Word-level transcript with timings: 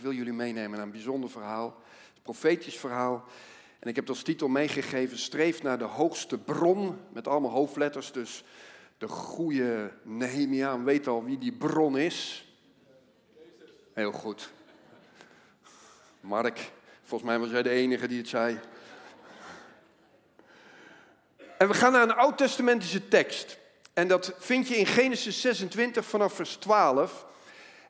Ik 0.00 0.06
wil 0.06 0.14
jullie 0.14 0.32
meenemen 0.32 0.70
naar 0.70 0.86
een 0.86 0.92
bijzonder 0.92 1.30
verhaal, 1.30 1.82
een 2.14 2.22
profetisch 2.22 2.76
verhaal. 2.76 3.24
En 3.78 3.88
ik 3.88 3.96
heb 3.96 4.08
als 4.08 4.22
titel 4.22 4.48
meegegeven, 4.48 5.18
streef 5.18 5.62
naar 5.62 5.78
de 5.78 5.84
hoogste 5.84 6.38
bron, 6.38 6.98
met 7.12 7.28
allemaal 7.28 7.50
hoofdletters. 7.50 8.12
Dus 8.12 8.44
de 8.98 9.08
goede 9.08 9.92
Nehemia 10.02 10.82
weet 10.82 11.06
al 11.06 11.24
wie 11.24 11.38
die 11.38 11.52
bron 11.52 11.98
is. 11.98 12.48
Heel 13.92 14.12
goed. 14.12 14.52
Mark, 16.20 16.70
volgens 17.02 17.30
mij 17.30 17.38
was 17.38 17.50
jij 17.50 17.62
de 17.62 17.70
enige 17.70 18.08
die 18.08 18.18
het 18.18 18.28
zei. 18.28 18.60
En 21.58 21.68
we 21.68 21.74
gaan 21.74 21.92
naar 21.92 22.02
een 22.02 22.14
oud-testamentische 22.14 23.08
tekst. 23.08 23.58
En 23.92 24.08
dat 24.08 24.34
vind 24.38 24.68
je 24.68 24.76
in 24.76 24.86
Genesis 24.86 25.40
26 25.40 26.04
vanaf 26.04 26.32
vers 26.32 26.56
12. 26.56 27.28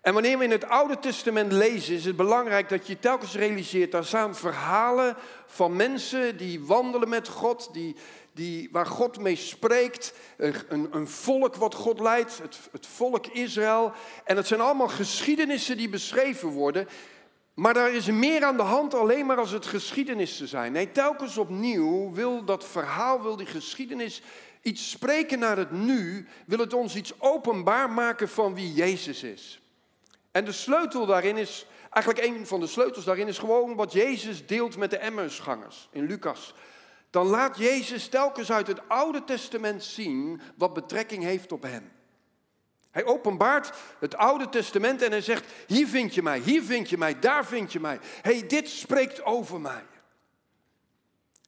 En 0.01 0.12
wanneer 0.12 0.39
we 0.39 0.45
in 0.45 0.51
het 0.51 0.69
Oude 0.69 0.98
Testament 0.98 1.53
lezen, 1.53 1.95
is 1.95 2.05
het 2.05 2.17
belangrijk 2.17 2.68
dat 2.68 2.86
je 2.86 2.99
telkens 2.99 3.35
realiseert, 3.35 3.93
daar 3.93 4.04
staan 4.04 4.36
verhalen 4.36 5.17
van 5.46 5.76
mensen 5.76 6.36
die 6.36 6.64
wandelen 6.64 7.09
met 7.09 7.29
God, 7.29 7.68
die, 7.73 7.96
die, 8.32 8.68
waar 8.73 8.86
God 8.86 9.18
mee 9.18 9.36
spreekt, 9.36 10.13
een, 10.36 10.89
een 10.90 11.09
volk 11.09 11.57
wat 11.57 11.75
God 11.75 12.00
leidt, 12.00 12.39
het, 12.39 12.59
het 12.73 12.86
volk 12.86 13.26
Israël. 13.26 13.93
En 14.25 14.36
het 14.36 14.46
zijn 14.46 14.61
allemaal 14.61 14.89
geschiedenissen 14.89 15.76
die 15.76 15.89
beschreven 15.89 16.48
worden. 16.48 16.89
Maar 17.54 17.75
daar 17.75 17.93
is 17.93 18.07
meer 18.07 18.45
aan 18.45 18.57
de 18.57 18.62
hand 18.62 18.95
alleen 18.95 19.26
maar 19.26 19.39
als 19.39 19.51
het 19.51 19.67
geschiedenissen 19.67 20.48
zijn. 20.48 20.73
Nee, 20.73 20.93
telkens 20.93 21.39
opnieuw 21.39 22.12
wil 22.12 22.45
dat 22.45 22.64
verhaal, 22.64 23.23
wil 23.23 23.37
die 23.37 23.46
geschiedenis 23.46 24.23
iets 24.62 24.90
spreken 24.90 25.39
naar 25.39 25.57
het 25.57 25.71
nu, 25.71 26.29
wil 26.46 26.59
het 26.59 26.75
ons 26.75 26.96
iets 26.96 27.12
openbaar 27.18 27.90
maken 27.90 28.29
van 28.29 28.54
wie 28.54 28.73
Jezus 28.73 29.23
is. 29.23 29.61
En 30.30 30.44
de 30.44 30.52
sleutel 30.52 31.07
daarin 31.07 31.36
is, 31.36 31.66
eigenlijk 31.90 32.27
een 32.27 32.47
van 32.47 32.61
de 32.61 32.66
sleutels 32.66 33.05
daarin 33.05 33.28
is 33.28 33.39
gewoon 33.39 33.75
wat 33.75 33.92
Jezus 33.92 34.47
deelt 34.47 34.77
met 34.77 34.91
de 34.91 34.98
Emmausgangers 34.98 35.89
in 35.92 36.06
Lucas. 36.06 36.55
Dan 37.11 37.27
laat 37.27 37.59
Jezus 37.59 38.09
telkens 38.09 38.53
uit 38.53 38.67
het 38.67 38.89
Oude 38.89 39.25
Testament 39.25 39.84
zien 39.84 40.41
wat 40.56 40.75
betrekking 40.75 41.22
heeft 41.22 41.53
op 41.53 41.62
hem. 41.62 41.92
Hij 42.91 43.05
openbaart 43.05 43.77
het 43.98 44.17
Oude 44.17 44.48
Testament 44.48 45.03
en 45.03 45.11
hij 45.11 45.20
zegt, 45.20 45.45
hier 45.67 45.87
vind 45.87 46.14
je 46.14 46.22
mij, 46.22 46.39
hier 46.39 46.62
vind 46.62 46.91
je 46.91 46.98
mij, 46.98 47.19
daar 47.19 47.47
vind 47.47 47.72
je 47.72 47.81
mij. 47.81 47.98
hey, 48.22 48.47
dit 48.47 48.69
spreekt 48.69 49.25
over 49.25 49.61
mij. 49.61 49.83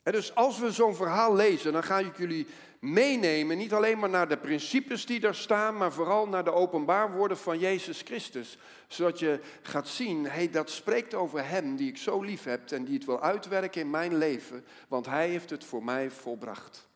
En 0.03 0.13
dus 0.13 0.35
als 0.35 0.59
we 0.59 0.73
zo'n 0.73 0.95
verhaal 0.95 1.35
lezen, 1.35 1.73
dan 1.73 1.83
ga 1.83 1.99
ik 1.99 2.17
jullie 2.17 2.47
meenemen, 2.83 3.57
niet 3.57 3.73
alleen 3.73 3.99
maar 3.99 4.11
naar 4.11 4.29
de 4.29 4.37
principes 4.37 5.07
die 5.07 5.21
daar 5.21 5.35
staan, 5.35 5.77
maar 5.77 5.93
vooral 5.93 6.29
naar 6.29 6.45
de 6.45 6.53
openbaarwoorden 6.53 7.39
van 7.39 7.59
Jezus 7.59 8.03
Christus. 8.05 8.59
Zodat 8.87 9.19
je 9.19 9.41
gaat 9.63 9.89
zien, 9.89 10.27
hey, 10.27 10.51
dat 10.51 10.71
spreekt 10.71 11.15
over 11.15 11.49
Hem 11.49 11.77
die 11.77 11.89
ik 11.89 11.97
zo 11.97 12.23
lief 12.23 12.45
heb 12.45 12.71
en 12.71 12.85
die 12.85 12.95
het 12.95 13.05
wil 13.05 13.23
uitwerken 13.23 13.81
in 13.81 13.91
mijn 13.91 14.17
leven, 14.17 14.65
want 14.89 15.07
Hij 15.07 15.29
heeft 15.29 15.51
het 15.51 15.65
voor 15.65 15.85
mij 15.85 16.11
volbracht. 16.11 16.89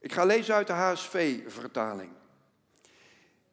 Ik 0.00 0.12
ga 0.12 0.24
lezen 0.24 0.54
uit 0.54 0.66
de 0.66 0.72
HSV-vertaling. 0.72 2.10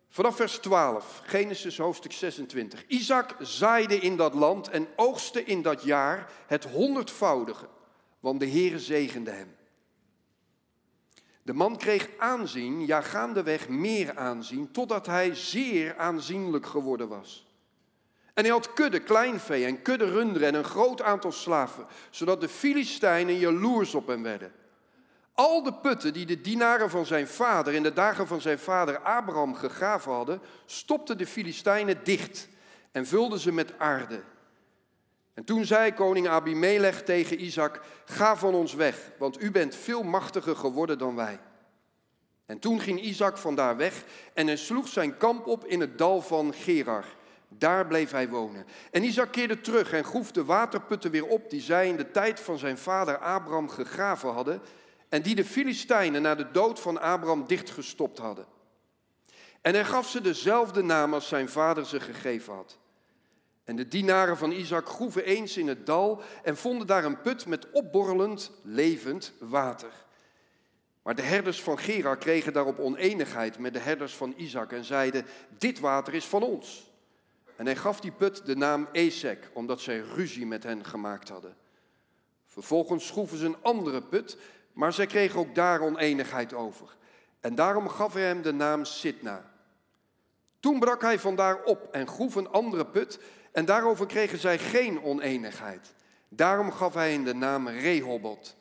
Vanaf 0.10 0.36
vers 0.36 0.58
12, 0.58 1.22
Genesis 1.24 1.78
hoofdstuk 1.78 2.12
26. 2.12 2.88
Isaac 2.88 3.36
zaaide 3.40 4.00
in 4.00 4.18
dat 4.18 4.34
land 4.34 4.70
en 4.70 4.88
oogste 4.96 5.44
in 5.44 5.62
dat 5.62 5.84
jaar 5.84 6.32
het 6.48 6.64
honderdvoudige, 6.64 7.68
want 8.20 8.40
de 8.40 8.50
Heere 8.50 8.80
zegende 8.80 9.32
hem. 9.32 9.58
De 11.50 11.56
man 11.56 11.78
kreeg 11.78 12.10
aanzien, 12.18 12.86
ja 12.86 13.02
gaandeweg 13.02 13.70
meer 13.70 14.18
aanzien, 14.18 14.72
totdat 14.72 15.06
hij 15.06 15.36
zeer 15.36 15.98
aanzienlijk 15.98 16.66
geworden 16.66 17.08
was. 17.08 17.48
En 18.34 18.44
hij 18.44 18.54
had 18.54 18.74
kudde 18.74 19.00
kleinvee 19.00 19.66
en 19.66 19.82
kudde 19.82 20.06
runderen 20.12 20.48
en 20.48 20.54
een 20.54 20.64
groot 20.64 21.02
aantal 21.02 21.32
slaven, 21.32 21.86
zodat 22.10 22.42
de 22.42 22.50
Filistijnen 22.50 23.38
jaloers 23.38 23.96
op 23.96 24.08
hem 24.08 24.24
werden. 24.24 24.52
Al 25.34 25.64
de 25.64 25.74
putten 25.74 26.14
die 26.14 26.26
de 26.26 26.42
dienaren 26.42 26.90
van 26.90 27.06
zijn 27.06 27.28
vader 27.28 27.74
in 27.74 27.84
de 27.84 27.94
dagen 27.94 28.28
van 28.28 28.42
zijn 28.42 28.60
vader 28.60 29.00
Abraham 29.00 29.56
gegraven 29.56 30.12
hadden, 30.12 30.42
stopten 30.66 31.18
de 31.18 31.28
Filistijnen 31.28 32.04
dicht 32.04 32.48
en 32.92 33.06
vulden 33.06 33.40
ze 33.40 33.52
met 33.52 33.80
aarde. 33.80 34.22
En 35.40 35.46
toen 35.46 35.66
zei 35.66 35.94
koning 35.94 36.28
Abimelech 36.28 37.04
tegen 37.04 37.44
Isaac, 37.44 37.82
ga 38.06 38.36
van 38.36 38.54
ons 38.54 38.74
weg, 38.74 39.12
want 39.18 39.42
u 39.42 39.52
bent 39.52 39.76
veel 39.76 40.04
machtiger 40.04 40.56
geworden 40.56 40.98
dan 40.98 41.16
wij. 41.16 41.40
En 42.46 42.60
toen 42.60 42.80
ging 42.80 43.02
Isaac 43.02 43.38
vandaar 43.38 43.78
weg 43.78 44.04
en 44.34 44.48
hij 44.48 44.56
sloeg 44.56 44.88
zijn 44.88 45.18
kamp 45.18 45.48
op 45.48 45.66
in 45.66 45.80
het 45.80 45.98
dal 45.98 46.22
van 46.22 46.54
Gerar. 46.54 47.06
Daar 47.48 47.88
bleef 47.88 48.12
hij 48.12 48.30
wonen. 48.30 48.66
En 48.92 49.04
Isaac 49.04 49.32
keerde 49.32 49.62
terug 49.62 49.94
en 49.94 50.04
groef 50.04 50.32
de 50.32 50.46
waterputten 50.46 51.12
weer 51.12 51.28
op 51.28 51.50
die 51.50 51.62
zij 51.62 51.88
in 51.88 51.98
de 51.98 52.12
tijd 52.12 52.40
van 52.40 52.58
zijn 52.58 52.78
vader 52.78 53.18
Abraham 53.18 53.70
gegraven 53.70 54.34
hadden 54.34 54.62
en 55.10 55.22
die 55.22 55.36
de 55.36 55.46
Filistijnen 55.46 56.22
na 56.22 56.36
de 56.36 56.52
dood 56.52 56.80
van 56.80 57.02
Abraham 57.02 57.48
dichtgestopt 57.48 58.18
hadden. 58.18 58.46
En 59.62 59.74
hij 59.74 59.86
gaf 59.86 60.10
ze 60.10 60.22
dezelfde 60.22 60.82
naam 60.82 61.14
als 61.14 61.28
zijn 61.28 61.50
vader 61.50 61.86
ze 61.86 62.00
gegeven 62.00 62.54
had. 62.54 62.78
En 63.70 63.76
de 63.76 63.88
dienaren 63.88 64.38
van 64.38 64.52
Isaac 64.52 64.88
groeven 64.88 65.26
eens 65.26 65.58
in 65.58 65.68
het 65.68 65.86
dal 65.86 66.22
en 66.44 66.58
vonden 66.58 66.88
daar 66.88 67.06
een 67.06 67.22
put 67.22 67.46
met 67.46 67.72
opborrelend, 67.72 68.52
levend 68.64 69.34
water. 69.40 69.92
Maar 71.02 71.16
de 71.16 71.22
herders 71.22 71.62
van 71.62 71.80
Gerar 71.80 72.18
kregen 72.18 72.54
daarop 72.54 72.80
oneenigheid 72.80 73.60
met 73.60 73.74
de 73.74 73.80
herders 73.80 74.16
van 74.16 74.34
Isaac 74.38 74.72
en 74.72 74.84
zeiden, 74.84 75.26
dit 75.58 75.80
water 75.80 76.14
is 76.14 76.26
van 76.26 76.44
ons. 76.44 76.92
En 77.56 77.66
hij 77.66 77.76
gaf 77.76 78.00
die 78.00 78.12
put 78.12 78.46
de 78.46 78.56
naam 78.56 78.88
Esek, 78.92 79.50
omdat 79.54 79.82
zij 79.82 80.00
ruzie 80.00 80.46
met 80.46 80.64
hen 80.64 80.86
gemaakt 80.86 81.30
hadden. 81.30 81.56
Vervolgens 82.46 83.08
schroeven 83.08 83.38
ze 83.38 83.46
een 83.46 83.62
andere 83.62 84.02
put, 84.02 84.38
maar 84.74 84.94
zij 84.94 85.06
kregen 85.06 85.40
ook 85.40 85.56
daar 85.56 85.82
oneenigheid 85.82 86.54
over. 86.54 86.96
En 87.40 87.56
daarom 87.56 87.90
gaf 87.90 88.14
hij 88.14 88.24
hem 88.24 88.42
de 88.42 88.54
naam 88.54 88.86
Sitna. 88.86 89.52
Toen 90.60 90.80
brak 90.80 91.02
hij 91.02 91.20
vandaar 91.20 91.64
op 91.64 91.88
en 91.92 92.08
groef 92.08 92.36
een 92.36 92.50
andere 92.50 92.86
put 92.86 93.20
en 93.52 93.66
daarover 93.66 94.06
kregen 94.06 94.40
zij 94.40 94.58
geen 94.58 95.04
oneenigheid. 95.04 95.94
Daarom 96.30 96.72
gaf 96.72 96.94
hij 96.94 97.12
hem 97.12 97.24
de 97.24 97.34
naam 97.34 97.68
Rehobot. 97.68 98.56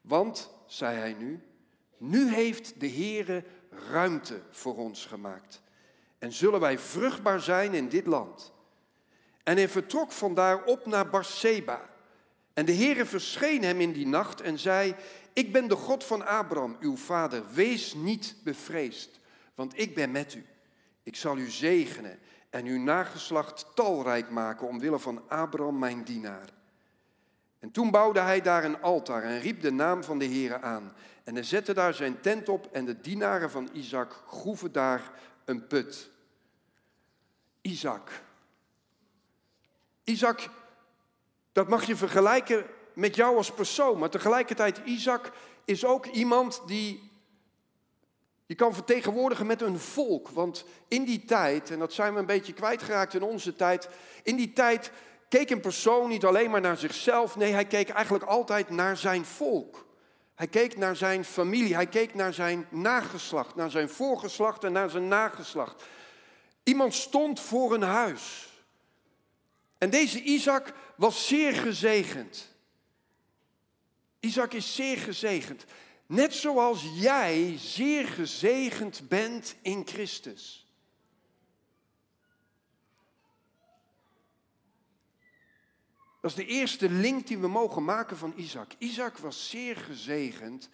Want, 0.00 0.50
zei 0.66 0.98
hij 0.98 1.12
nu, 1.12 1.40
nu 1.98 2.34
heeft 2.34 2.80
de 2.80 2.88
Heere 2.90 3.44
ruimte 3.90 4.40
voor 4.50 4.76
ons 4.76 5.06
gemaakt. 5.06 5.62
En 6.18 6.32
zullen 6.32 6.60
wij 6.60 6.78
vruchtbaar 6.78 7.40
zijn 7.40 7.74
in 7.74 7.88
dit 7.88 8.06
land. 8.06 8.52
En 9.42 9.56
hij 9.56 9.68
vertrok 9.68 10.12
vandaar 10.12 10.64
op 10.64 10.86
naar 10.86 11.10
Barseba. 11.10 11.90
En 12.52 12.64
de 12.64 12.74
Heere 12.74 13.06
verscheen 13.06 13.62
hem 13.62 13.80
in 13.80 13.92
die 13.92 14.06
nacht 14.06 14.40
en 14.40 14.58
zei, 14.58 14.94
ik 15.32 15.52
ben 15.52 15.68
de 15.68 15.76
God 15.76 16.04
van 16.04 16.26
Abraham, 16.26 16.76
uw 16.80 16.96
vader. 16.96 17.42
Wees 17.52 17.94
niet 17.94 18.36
bevreesd, 18.44 19.20
want 19.54 19.78
ik 19.78 19.94
ben 19.94 20.10
met 20.10 20.34
u. 20.34 20.46
Ik 21.02 21.16
zal 21.16 21.38
u 21.38 21.50
zegenen 21.50 22.18
en 22.50 22.66
uw 22.66 22.78
nageslacht 22.78 23.66
talrijk 23.74 24.30
maken 24.30 24.68
omwille 24.68 24.98
van 24.98 25.28
Abraham, 25.28 25.78
mijn 25.78 26.04
dienaar. 26.04 26.48
En 27.58 27.70
toen 27.70 27.90
bouwde 27.90 28.20
hij 28.20 28.40
daar 28.40 28.64
een 28.64 28.80
altaar 28.80 29.22
en 29.22 29.40
riep 29.40 29.60
de 29.60 29.72
naam 29.72 30.04
van 30.04 30.18
de 30.18 30.24
Heere 30.24 30.60
aan. 30.60 30.92
En 31.24 31.34
hij 31.34 31.42
zette 31.42 31.74
daar 31.74 31.94
zijn 31.94 32.20
tent 32.20 32.48
op 32.48 32.68
en 32.72 32.84
de 32.84 33.00
dienaren 33.00 33.50
van 33.50 33.68
Isaac 33.72 34.22
groeven 34.26 34.72
daar 34.72 35.10
een 35.44 35.66
put. 35.66 36.10
Isaac. 37.60 38.10
Isaac, 40.04 40.48
dat 41.52 41.68
mag 41.68 41.84
je 41.84 41.96
vergelijken 41.96 42.66
met 42.94 43.16
jou 43.16 43.36
als 43.36 43.52
persoon, 43.52 43.98
maar 43.98 44.10
tegelijkertijd 44.10 44.80
Isaac 44.84 45.32
is 45.64 45.84
ook 45.84 46.06
iemand 46.06 46.62
die 46.66 47.11
je 48.46 48.54
kan 48.54 48.74
vertegenwoordigen 48.74 49.46
met 49.46 49.62
een 49.62 49.78
volk. 49.78 50.28
Want 50.28 50.64
in 50.88 51.04
die 51.04 51.24
tijd, 51.24 51.70
en 51.70 51.78
dat 51.78 51.92
zijn 51.92 52.12
we 52.12 52.18
een 52.18 52.26
beetje 52.26 52.52
kwijtgeraakt 52.52 53.14
in 53.14 53.22
onze 53.22 53.56
tijd, 53.56 53.88
in 54.22 54.36
die 54.36 54.52
tijd 54.52 54.90
keek 55.28 55.50
een 55.50 55.60
persoon 55.60 56.08
niet 56.08 56.24
alleen 56.24 56.50
maar 56.50 56.60
naar 56.60 56.76
zichzelf, 56.76 57.36
nee, 57.36 57.52
hij 57.52 57.66
keek 57.66 57.88
eigenlijk 57.88 58.24
altijd 58.24 58.70
naar 58.70 58.96
zijn 58.96 59.24
volk. 59.24 59.86
Hij 60.34 60.46
keek 60.46 60.76
naar 60.76 60.96
zijn 60.96 61.24
familie, 61.24 61.74
hij 61.74 61.86
keek 61.86 62.14
naar 62.14 62.34
zijn 62.34 62.66
nageslacht, 62.70 63.54
naar 63.54 63.70
zijn 63.70 63.88
voorgeslacht 63.88 64.64
en 64.64 64.72
naar 64.72 64.90
zijn 64.90 65.08
nageslacht. 65.08 65.84
Iemand 66.62 66.94
stond 66.94 67.40
voor 67.40 67.74
een 67.74 67.82
huis. 67.82 68.52
En 69.78 69.90
deze 69.90 70.22
Isaac 70.22 70.72
was 70.96 71.26
zeer 71.26 71.52
gezegend. 71.52 72.50
Isaac 74.20 74.52
is 74.52 74.74
zeer 74.74 74.98
gezegend. 74.98 75.64
Net 76.12 76.34
zoals 76.34 76.86
jij 76.94 77.58
zeer 77.58 78.08
gezegend 78.08 79.08
bent 79.08 79.56
in 79.62 79.86
Christus. 79.86 80.66
Dat 86.20 86.30
is 86.30 86.36
de 86.36 86.46
eerste 86.46 86.90
link 86.90 87.26
die 87.26 87.38
we 87.38 87.48
mogen 87.48 87.84
maken 87.84 88.16
van 88.16 88.32
Isaac. 88.36 88.72
Isaac 88.78 89.18
was 89.18 89.50
zeer 89.50 89.76
gezegend 89.76 90.68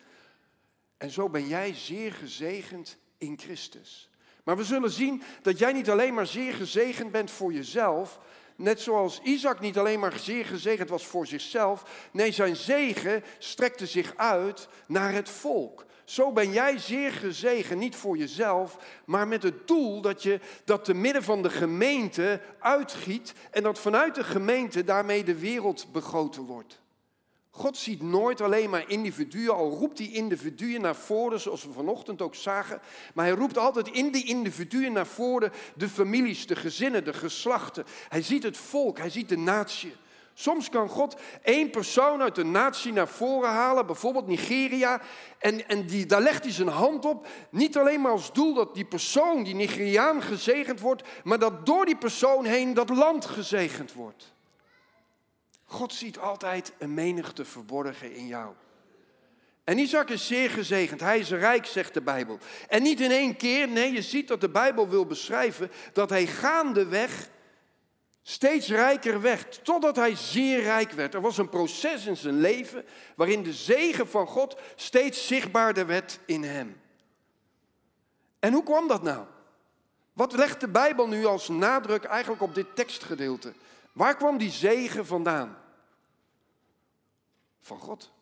en 0.97 1.11
zo 1.11 1.29
ben 1.29 1.49
jij 1.49 1.75
zeer 1.75 2.13
gezegend 2.13 2.97
in 3.19 3.39
Christus. 3.39 4.11
Maar 4.45 4.57
we 4.57 4.65
zullen 4.65 4.91
zien 4.91 5.23
dat 5.43 5.59
jij 5.59 5.73
niet 5.73 5.91
alleen 5.91 6.15
maar 6.15 6.27
zeer 6.27 6.55
gezegend 6.55 7.13
bent 7.13 7.31
voor 7.31 7.53
jezelf, 7.53 8.21
net 8.59 8.81
zoals 8.81 9.21
Isaac 9.23 9.61
niet 9.61 9.79
alleen 9.79 10.01
maar 10.01 10.19
zeer 10.19 10.45
gezegend 10.45 10.89
was 10.89 11.07
voor 11.07 11.27
zichzelf, 11.27 12.09
nee, 12.13 12.33
zijn 12.33 12.57
zegen 12.57 13.25
strekte 13.39 13.87
zich 13.87 14.13
uit 14.17 14.69
naar 14.87 15.13
het 15.13 15.29
volk. 15.29 15.87
Zo 16.05 16.33
ben 16.33 16.53
jij 16.53 16.79
zeer 16.79 17.13
gezegend, 17.13 17.81
niet 17.81 17.97
voor 17.97 18.17
jezelf, 18.17 18.77
maar 19.05 19.29
met 19.29 19.43
het 19.43 19.67
doel 19.69 20.01
dat 20.01 20.23
je 20.23 20.41
dat 20.65 20.85
te 20.85 20.95
midden 20.95 21.23
van 21.23 21.43
de 21.43 21.51
gemeente 21.51 22.41
uitgiet 22.59 23.33
en 23.51 23.63
dat 23.63 23.79
vanuit 23.79 24.15
de 24.15 24.25
gemeente 24.25 24.85
daarmee 24.85 25.25
de 25.25 25.39
wereld 25.39 25.93
begoten 25.93 26.43
wordt. 26.43 26.81
God 27.59 27.77
ziet 27.77 28.03
nooit 28.03 28.41
alleen 28.41 28.71
maar 28.71 28.89
individuen, 28.89 29.55
al 29.55 29.71
roept 29.71 29.99
hij 29.99 30.09
individuen 30.09 30.81
naar 30.81 30.97
voren, 30.97 31.41
zoals 31.41 31.65
we 31.65 31.73
vanochtend 31.73 32.23
ook 32.23 32.35
zagen. 32.35 32.81
Maar 33.15 33.25
hij 33.25 33.35
roept 33.35 33.59
altijd 33.59 33.89
in 33.89 34.11
die 34.11 34.25
individuen 34.25 34.93
naar 34.93 35.07
voren 35.07 35.53
de 35.75 35.89
families, 35.89 36.47
de 36.47 36.57
gezinnen, 36.57 37.05
de 37.05 37.13
geslachten. 37.13 37.85
Hij 38.09 38.23
ziet 38.23 38.43
het 38.43 38.57
volk, 38.57 38.99
hij 38.99 39.11
ziet 39.11 39.29
de 39.29 39.39
natie. 39.39 39.95
Soms 40.35 40.69
kan 40.69 40.89
God 40.89 41.17
één 41.43 41.71
persoon 41.71 42.23
uit 42.23 42.39
een 42.39 42.51
natie 42.51 42.93
naar 42.93 43.09
voren 43.09 43.51
halen, 43.51 43.87
bijvoorbeeld 43.87 44.27
Nigeria, 44.27 45.01
en, 45.39 45.69
en 45.69 45.87
die, 45.87 46.07
daar 46.07 46.23
legt 46.23 46.45
hij 46.45 46.53
zijn 46.53 46.69
hand 46.69 47.05
op. 47.05 47.27
Niet 47.51 47.77
alleen 47.77 48.01
maar 48.01 48.13
als 48.13 48.33
doel 48.33 48.55
dat 48.55 48.75
die 48.75 48.85
persoon, 48.85 49.45
die 49.45 49.55
Nigeriaan, 49.55 50.23
gezegend 50.23 50.81
wordt, 50.81 51.03
maar 51.25 51.39
dat 51.39 51.67
door 51.67 51.85
die 51.85 51.97
persoon 51.97 52.45
heen 52.45 52.75
dat 52.75 52.89
land 52.89 53.25
gezegend 53.25 53.93
wordt. 53.93 54.37
God 55.71 55.93
ziet 55.93 56.19
altijd 56.19 56.73
een 56.79 56.95
menigte 56.95 57.45
verborgen 57.45 58.13
in 58.13 58.27
jou. 58.27 58.55
En 59.65 59.79
Isaac 59.79 60.09
is 60.09 60.27
zeer 60.27 60.51
gezegend. 60.51 61.01
Hij 61.01 61.19
is 61.19 61.31
rijk, 61.31 61.67
zegt 61.67 61.95
de 61.95 62.01
Bijbel. 62.01 62.39
En 62.69 62.83
niet 62.83 63.01
in 63.01 63.11
één 63.11 63.37
keer. 63.37 63.69
Nee, 63.69 63.93
je 63.93 64.03
ziet 64.03 64.29
dat 64.29 64.41
de 64.41 64.49
Bijbel 64.49 64.89
wil 64.89 65.07
beschrijven 65.07 65.71
dat 65.93 66.11
hij 66.11 66.27
gaandeweg 66.27 67.29
steeds 68.23 68.69
rijker 68.69 69.21
werd. 69.21 69.65
Totdat 69.65 69.97
hij 69.97 70.17
zeer 70.17 70.63
rijk 70.63 70.91
werd. 70.91 71.15
Er 71.15 71.21
was 71.21 71.39
een 71.39 71.49
proces 71.49 72.07
in 72.07 72.17
zijn 72.17 72.41
leven 72.41 72.85
waarin 73.17 73.43
de 73.43 73.53
zegen 73.53 74.09
van 74.09 74.27
God 74.27 74.61
steeds 74.75 75.27
zichtbaarder 75.27 75.87
werd 75.87 76.19
in 76.27 76.43
hem. 76.43 76.81
En 78.39 78.53
hoe 78.53 78.63
kwam 78.63 78.89
dat 78.89 79.03
nou? 79.03 79.27
Wat 80.13 80.33
legt 80.33 80.61
de 80.61 80.69
Bijbel 80.69 81.09
nu 81.09 81.25
als 81.25 81.49
nadruk 81.49 82.05
eigenlijk 82.05 82.43
op 82.43 82.55
dit 82.55 82.77
tekstgedeelte? 82.77 83.53
Waar 83.93 84.17
kwam 84.17 84.39
die 84.39 84.51
zegen 84.51 85.07
vandaan? 85.07 85.59
Van 87.61 87.79
God. 87.79 88.13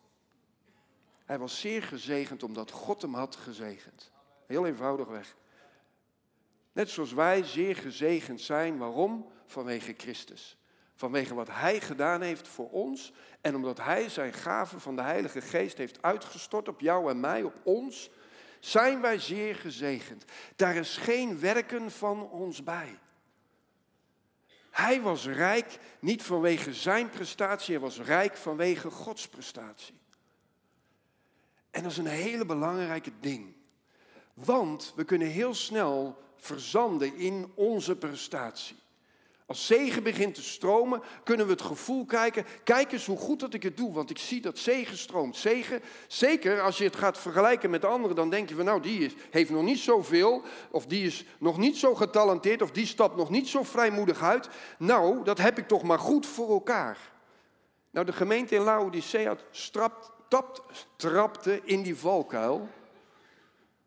Hij 1.25 1.39
was 1.39 1.59
zeer 1.59 1.83
gezegend 1.83 2.43
omdat 2.43 2.71
God 2.71 3.01
hem 3.01 3.13
had 3.13 3.35
gezegend. 3.35 4.11
Heel 4.45 4.65
eenvoudig 4.65 5.07
weg. 5.07 5.35
Net 6.71 6.89
zoals 6.89 7.13
wij 7.13 7.43
zeer 7.43 7.75
gezegend 7.75 8.41
zijn. 8.41 8.77
Waarom? 8.77 9.31
Vanwege 9.45 9.93
Christus. 9.97 10.57
Vanwege 10.93 11.35
wat 11.35 11.47
Hij 11.51 11.81
gedaan 11.81 12.21
heeft 12.21 12.47
voor 12.47 12.69
ons. 12.69 13.13
En 13.41 13.55
omdat 13.55 13.77
Hij 13.77 14.09
zijn 14.09 14.33
gave 14.33 14.79
van 14.79 14.95
de 14.95 15.01
Heilige 15.01 15.41
Geest 15.41 15.77
heeft 15.77 16.01
uitgestort 16.01 16.67
op 16.67 16.79
jou 16.79 17.09
en 17.09 17.19
mij, 17.19 17.43
op 17.43 17.59
ons. 17.63 18.09
Zijn 18.59 19.01
wij 19.01 19.19
zeer 19.19 19.55
gezegend. 19.55 20.25
Daar 20.55 20.75
is 20.75 20.97
geen 20.97 21.39
werken 21.39 21.91
van 21.91 22.29
ons 22.29 22.63
bij. 22.63 22.99
Hij 24.77 25.01
was 25.01 25.25
rijk 25.25 25.79
niet 25.99 26.23
vanwege 26.23 26.73
zijn 26.73 27.09
prestatie, 27.09 27.73
hij 27.73 27.83
was 27.83 27.99
rijk 27.99 28.37
vanwege 28.37 28.91
Gods 28.91 29.27
prestatie. 29.27 29.99
En 31.71 31.83
dat 31.83 31.91
is 31.91 31.97
een 31.97 32.05
hele 32.05 32.45
belangrijke 32.45 33.11
ding. 33.19 33.55
Want 34.33 34.93
we 34.95 35.03
kunnen 35.03 35.27
heel 35.27 35.53
snel 35.53 36.23
verzanden 36.35 37.15
in 37.15 37.51
onze 37.55 37.95
prestatie. 37.95 38.75
Als 39.47 39.65
zegen 39.65 40.03
begint 40.03 40.35
te 40.35 40.43
stromen, 40.43 41.01
kunnen 41.23 41.45
we 41.45 41.51
het 41.51 41.61
gevoel 41.61 42.05
kijken. 42.05 42.45
Kijk 42.63 42.91
eens 42.91 43.05
hoe 43.05 43.17
goed 43.17 43.39
dat 43.39 43.53
ik 43.53 43.63
het 43.63 43.77
doe, 43.77 43.93
want 43.93 44.09
ik 44.09 44.17
zie 44.17 44.41
dat 44.41 44.57
zegen 44.57 44.97
stroomt. 44.97 45.37
Zegen, 45.37 45.81
zeker 46.07 46.61
als 46.61 46.77
je 46.77 46.83
het 46.83 46.95
gaat 46.95 47.17
vergelijken 47.17 47.69
met 47.69 47.85
anderen, 47.85 48.15
dan 48.15 48.29
denk 48.29 48.49
je 48.49 48.55
van 48.55 48.65
nou, 48.65 48.81
die 48.81 49.05
is, 49.05 49.13
heeft 49.29 49.49
nog 49.49 49.63
niet 49.63 49.79
zoveel, 49.79 50.43
of 50.71 50.85
die 50.85 51.05
is 51.05 51.25
nog 51.37 51.57
niet 51.57 51.77
zo 51.77 51.95
getalenteerd, 51.95 52.61
of 52.61 52.71
die 52.71 52.85
stapt 52.85 53.15
nog 53.15 53.29
niet 53.29 53.47
zo 53.47 53.63
vrijmoedig 53.63 54.21
uit. 54.21 54.49
Nou, 54.77 55.23
dat 55.23 55.37
heb 55.37 55.57
ik 55.57 55.67
toch 55.67 55.83
maar 55.83 55.99
goed 55.99 56.25
voor 56.25 56.49
elkaar. 56.49 56.97
Nou, 57.91 58.05
de 58.05 58.13
gemeente 58.13 58.55
in 58.55 58.61
Laodicea 58.61 59.37
strapt, 59.51 60.11
tapt, 60.27 60.87
trapte 60.95 61.61
in 61.63 61.81
die 61.81 61.95
valkuil. 61.95 62.69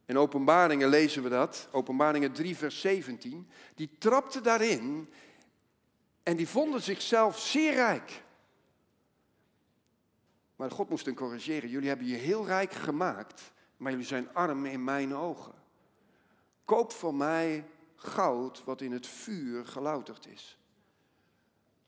In 0.07 0.19
Openbaringen 0.19 0.89
lezen 0.89 1.23
we 1.23 1.29
dat, 1.29 1.69
Openbaringen 1.71 2.33
3, 2.33 2.57
vers 2.57 2.81
17. 2.81 3.51
Die 3.75 3.91
trapte 3.99 4.41
daarin 4.41 5.09
en 6.23 6.37
die 6.37 6.49
vonden 6.49 6.83
zichzelf 6.83 7.39
zeer 7.39 7.73
rijk. 7.73 8.23
Maar 10.57 10.71
God 10.71 10.89
moest 10.89 11.05
hen 11.05 11.15
corrigeren. 11.15 11.69
Jullie 11.69 11.89
hebben 11.89 12.07
je 12.07 12.17
heel 12.17 12.47
rijk 12.47 12.73
gemaakt, 12.73 13.53
maar 13.77 13.91
jullie 13.91 14.07
zijn 14.07 14.35
arm 14.35 14.67
in 14.67 14.85
mijn 14.85 15.15
ogen. 15.15 15.55
Koop 16.65 16.93
van 16.93 17.17
mij 17.17 17.65
goud 17.97 18.65
wat 18.65 18.81
in 18.81 18.93
het 18.93 19.07
vuur 19.07 19.67
gelouterd 19.67 20.27
is. 20.27 20.59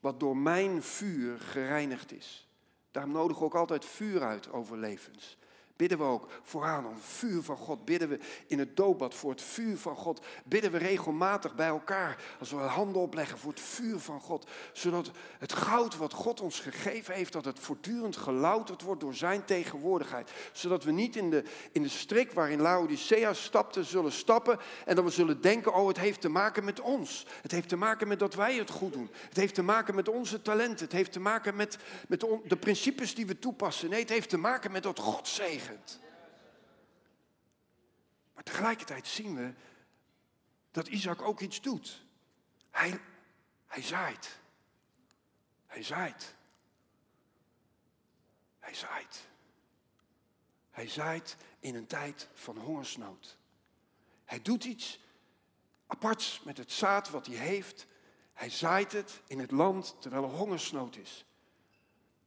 Wat 0.00 0.20
door 0.20 0.36
mijn 0.36 0.82
vuur 0.82 1.40
gereinigd 1.40 2.12
is. 2.12 2.48
Daarom 2.90 3.12
nodigen 3.12 3.38
we 3.38 3.46
ook 3.46 3.54
altijd 3.54 3.84
vuur 3.84 4.22
uit 4.22 4.52
over 4.52 4.78
levens 4.78 5.38
bidden 5.82 5.98
we 5.98 6.12
ook 6.12 6.28
vooraan 6.42 6.86
om 6.86 6.96
vuur 7.00 7.42
van 7.42 7.56
God. 7.56 7.84
Bidden 7.84 8.08
we 8.08 8.18
in 8.46 8.58
het 8.58 8.76
doopbad 8.76 9.14
voor 9.14 9.30
het 9.30 9.42
vuur 9.42 9.76
van 9.76 9.96
God. 9.96 10.20
Bidden 10.44 10.72
we 10.72 10.78
regelmatig 10.78 11.54
bij 11.54 11.66
elkaar 11.66 12.22
als 12.38 12.50
we 12.50 12.56
handen 12.56 13.02
opleggen 13.02 13.38
voor 13.38 13.50
het 13.50 13.60
vuur 13.60 13.98
van 13.98 14.20
God. 14.20 14.50
Zodat 14.72 15.10
het 15.38 15.52
goud 15.52 15.96
wat 15.96 16.12
God 16.12 16.40
ons 16.40 16.60
gegeven 16.60 17.14
heeft, 17.14 17.32
dat 17.32 17.44
het 17.44 17.58
voortdurend 17.58 18.16
gelouterd 18.16 18.82
wordt 18.82 19.00
door 19.00 19.14
zijn 19.14 19.44
tegenwoordigheid. 19.44 20.30
Zodat 20.52 20.84
we 20.84 20.90
niet 20.90 21.16
in 21.16 21.30
de, 21.30 21.44
in 21.72 21.82
de 21.82 21.88
strik 21.88 22.32
waarin 22.32 22.60
Laodicea 22.60 23.32
stapte 23.32 23.84
zullen 23.84 24.12
stappen 24.12 24.58
en 24.84 24.94
dat 24.94 25.04
we 25.04 25.10
zullen 25.10 25.40
denken, 25.40 25.74
oh 25.74 25.88
het 25.88 25.98
heeft 25.98 26.20
te 26.20 26.28
maken 26.28 26.64
met 26.64 26.80
ons. 26.80 27.26
Het 27.42 27.52
heeft 27.52 27.68
te 27.68 27.76
maken 27.76 28.08
met 28.08 28.18
dat 28.18 28.34
wij 28.34 28.54
het 28.54 28.70
goed 28.70 28.92
doen. 28.92 29.10
Het 29.28 29.36
heeft 29.36 29.54
te 29.54 29.62
maken 29.62 29.94
met 29.94 30.08
onze 30.08 30.42
talenten. 30.42 30.84
Het 30.84 30.94
heeft 30.94 31.12
te 31.12 31.20
maken 31.20 31.56
met, 31.56 31.78
met 32.08 32.20
de 32.44 32.56
principes 32.56 33.14
die 33.14 33.26
we 33.26 33.38
toepassen. 33.38 33.90
Nee, 33.90 34.00
het 34.00 34.08
heeft 34.08 34.28
te 34.28 34.38
maken 34.38 34.72
met 34.72 34.82
dat 34.82 34.98
God 34.98 35.28
zegen. 35.28 35.71
Maar 38.34 38.44
tegelijkertijd 38.44 39.06
zien 39.06 39.36
we 39.36 39.52
dat 40.70 40.86
Isaac 40.88 41.22
ook 41.22 41.40
iets 41.40 41.60
doet. 41.60 42.04
Hij, 42.70 43.00
hij 43.66 43.82
zaait. 43.82 44.38
Hij 45.66 45.82
zaait. 45.82 46.34
Hij 48.58 48.74
zaait. 48.74 49.28
Hij 50.70 50.88
zaait 50.88 51.36
in 51.58 51.74
een 51.74 51.86
tijd 51.86 52.28
van 52.32 52.56
hongersnood. 52.56 53.38
Hij 54.24 54.42
doet 54.42 54.64
iets 54.64 55.00
aparts 55.86 56.42
met 56.42 56.56
het 56.56 56.72
zaad 56.72 57.10
wat 57.10 57.26
hij 57.26 57.36
heeft. 57.36 57.86
Hij 58.32 58.50
zaait 58.50 58.92
het 58.92 59.22
in 59.26 59.38
het 59.38 59.50
land 59.50 59.96
terwijl 59.98 60.22
er 60.22 60.30
hongersnood 60.30 60.96
is. 60.96 61.24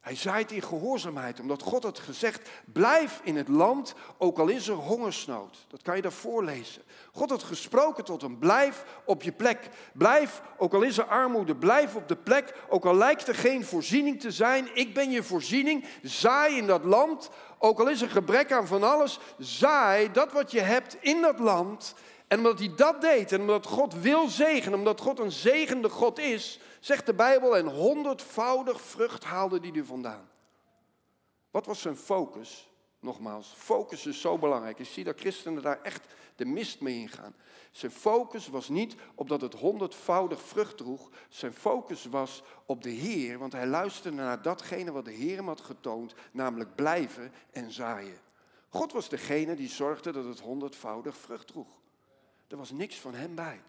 Hij 0.05 0.15
zaait 0.15 0.51
in 0.51 0.61
gehoorzaamheid, 0.61 1.39
omdat 1.39 1.61
God 1.61 1.83
had 1.83 1.99
gezegd, 1.99 2.49
blijf 2.65 3.19
in 3.23 3.35
het 3.35 3.47
land, 3.47 3.93
ook 4.17 4.37
al 4.37 4.47
is 4.47 4.67
er 4.67 4.75
hongersnood. 4.75 5.57
Dat 5.67 5.81
kan 5.81 5.95
je 5.95 6.01
daarvoor 6.01 6.43
lezen. 6.43 6.81
God 7.13 7.29
had 7.29 7.43
gesproken 7.43 8.03
tot 8.03 8.21
hem, 8.21 8.39
blijf 8.39 8.85
op 9.05 9.23
je 9.23 9.31
plek. 9.31 9.69
Blijf, 9.93 10.41
ook 10.57 10.73
al 10.73 10.81
is 10.81 10.97
er 10.97 11.05
armoede, 11.05 11.55
blijf 11.55 11.95
op 11.95 12.07
de 12.07 12.15
plek, 12.15 12.53
ook 12.69 12.85
al 12.85 12.95
lijkt 12.95 13.27
er 13.27 13.35
geen 13.35 13.65
voorziening 13.65 14.19
te 14.21 14.31
zijn. 14.31 14.67
Ik 14.73 14.93
ben 14.93 15.11
je 15.11 15.23
voorziening, 15.23 15.85
zaai 16.01 16.57
in 16.57 16.67
dat 16.67 16.83
land, 16.83 17.29
ook 17.59 17.79
al 17.79 17.89
is 17.89 18.01
er 18.01 18.09
gebrek 18.09 18.51
aan 18.51 18.67
van 18.67 18.83
alles. 18.83 19.19
Zaai 19.37 20.11
dat 20.11 20.31
wat 20.31 20.51
je 20.51 20.61
hebt 20.61 20.97
in 20.99 21.21
dat 21.21 21.39
land. 21.39 21.95
En 22.27 22.37
omdat 22.37 22.59
hij 22.59 22.71
dat 22.75 23.01
deed, 23.01 23.31
en 23.31 23.41
omdat 23.41 23.65
God 23.65 24.01
wil 24.01 24.27
zegenen, 24.27 24.79
omdat 24.79 25.01
God 25.01 25.19
een 25.19 25.31
zegende 25.31 25.89
God 25.89 26.19
is, 26.19 26.59
zegt 26.85 27.05
de 27.05 27.13
Bijbel, 27.13 27.57
en 27.57 27.67
honderdvoudig 27.67 28.81
vrucht 28.81 29.23
haalde 29.23 29.59
die 29.59 29.73
er 29.73 29.85
vandaan. 29.85 30.29
Wat 31.51 31.65
was 31.65 31.81
zijn 31.81 31.95
focus? 31.95 32.69
Nogmaals, 32.99 33.53
focus 33.57 34.05
is 34.05 34.21
zo 34.21 34.37
belangrijk. 34.37 34.79
Ik 34.79 34.85
zie 34.85 35.03
dat 35.03 35.19
christenen 35.19 35.61
daar 35.61 35.81
echt 35.81 36.05
de 36.35 36.45
mist 36.45 36.81
mee 36.81 36.95
ingaan. 36.95 37.35
Zijn 37.71 37.91
focus 37.91 38.47
was 38.47 38.69
niet 38.69 38.95
op 39.15 39.29
dat 39.29 39.41
het 39.41 39.53
honderdvoudig 39.53 40.41
vrucht 40.41 40.77
droeg. 40.77 41.09
Zijn 41.29 41.53
focus 41.53 42.05
was 42.05 42.43
op 42.65 42.83
de 42.83 42.89
Heer, 42.89 43.37
want 43.37 43.53
hij 43.53 43.67
luisterde 43.67 44.17
naar 44.17 44.41
datgene 44.41 44.91
wat 44.91 45.05
de 45.05 45.11
Heer 45.11 45.35
hem 45.35 45.47
had 45.47 45.61
getoond, 45.61 46.13
namelijk 46.31 46.75
blijven 46.75 47.33
en 47.51 47.71
zaaien. 47.71 48.19
God 48.69 48.91
was 48.91 49.09
degene 49.09 49.55
die 49.55 49.69
zorgde 49.69 50.11
dat 50.11 50.25
het 50.25 50.39
honderdvoudig 50.39 51.17
vrucht 51.17 51.47
droeg. 51.47 51.79
Er 52.47 52.57
was 52.57 52.71
niks 52.71 52.99
van 52.99 53.13
hem 53.13 53.35
bij. 53.35 53.61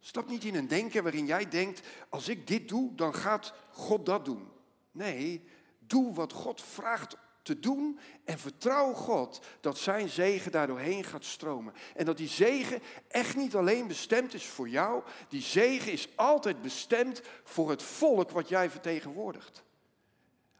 Stap 0.00 0.28
niet 0.28 0.44
in 0.44 0.54
een 0.54 0.68
denken 0.68 1.02
waarin 1.02 1.26
jij 1.26 1.48
denkt, 1.48 1.86
als 2.08 2.28
ik 2.28 2.46
dit 2.46 2.68
doe, 2.68 2.94
dan 2.94 3.14
gaat 3.14 3.52
God 3.70 4.06
dat 4.06 4.24
doen. 4.24 4.48
Nee, 4.90 5.42
doe 5.78 6.14
wat 6.14 6.32
God 6.32 6.62
vraagt 6.62 7.16
te 7.42 7.60
doen 7.60 7.98
en 8.24 8.38
vertrouw 8.38 8.92
God 8.92 9.40
dat 9.60 9.78
zijn 9.78 10.08
zegen 10.08 10.52
daardoorheen 10.52 11.04
gaat 11.04 11.24
stromen. 11.24 11.74
En 11.96 12.04
dat 12.04 12.16
die 12.16 12.28
zegen 12.28 12.82
echt 13.08 13.36
niet 13.36 13.54
alleen 13.54 13.86
bestemd 13.86 14.34
is 14.34 14.46
voor 14.46 14.68
jou, 14.68 15.02
die 15.28 15.42
zegen 15.42 15.92
is 15.92 16.08
altijd 16.16 16.62
bestemd 16.62 17.22
voor 17.44 17.70
het 17.70 17.82
volk 17.82 18.30
wat 18.30 18.48
jij 18.48 18.70
vertegenwoordigt. 18.70 19.64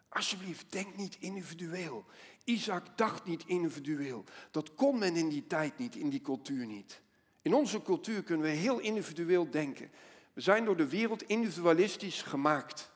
Alsjeblieft, 0.09 0.73
denk 0.73 0.97
niet 0.97 1.16
individueel. 1.21 2.04
Isaac 2.45 2.97
dacht 2.97 3.25
niet 3.25 3.45
individueel. 3.47 4.25
Dat 4.50 4.75
kon 4.75 4.99
men 4.99 5.16
in 5.16 5.28
die 5.28 5.47
tijd 5.47 5.78
niet, 5.78 5.97
in 5.97 6.11
die 6.11 6.21
cultuur 6.21 6.66
niet. 6.66 7.00
In 7.49 7.55
onze 7.55 7.83
cultuur 7.83 8.23
kunnen 8.23 8.47
we 8.47 8.52
heel 8.52 8.78
individueel 8.78 9.50
denken. 9.50 9.90
We 10.33 10.40
zijn 10.40 10.64
door 10.64 10.76
de 10.76 10.88
wereld 10.88 11.23
individualistisch 11.23 12.23
gemaakt. 12.23 12.90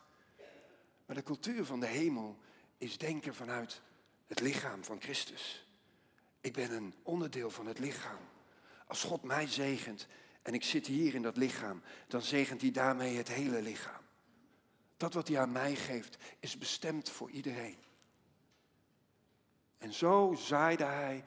Maar 1.06 1.16
de 1.16 1.22
cultuur 1.22 1.64
van 1.64 1.80
de 1.80 1.86
hemel 1.86 2.38
is 2.78 2.98
denken 2.98 3.34
vanuit 3.34 3.80
het 4.26 4.40
lichaam 4.40 4.84
van 4.84 5.00
Christus. 5.00 5.68
Ik 6.40 6.52
ben 6.52 6.72
een 6.72 6.94
onderdeel 7.02 7.50
van 7.50 7.66
het 7.66 7.78
lichaam. 7.78 8.18
Als 8.86 9.02
God 9.02 9.22
mij 9.22 9.46
zegent 9.46 10.06
en 10.42 10.54
ik 10.54 10.64
zit 10.64 10.86
hier 10.86 11.14
in 11.14 11.22
dat 11.22 11.36
lichaam, 11.36 11.82
dan 12.08 12.22
zegent 12.22 12.60
hij 12.60 12.70
daarmee 12.70 13.16
het 13.16 13.28
hele 13.28 13.62
lichaam. 13.62 14.02
Dat 14.96 15.14
wat 15.14 15.28
hij 15.28 15.38
aan 15.38 15.52
mij 15.52 15.76
geeft 15.76 16.16
is 16.40 16.58
bestemd 16.58 17.10
voor 17.10 17.30
iedereen. 17.30 17.78
En 19.78 19.92
zo 19.92 20.34
zaaide 20.36 20.84
hij 20.84 21.24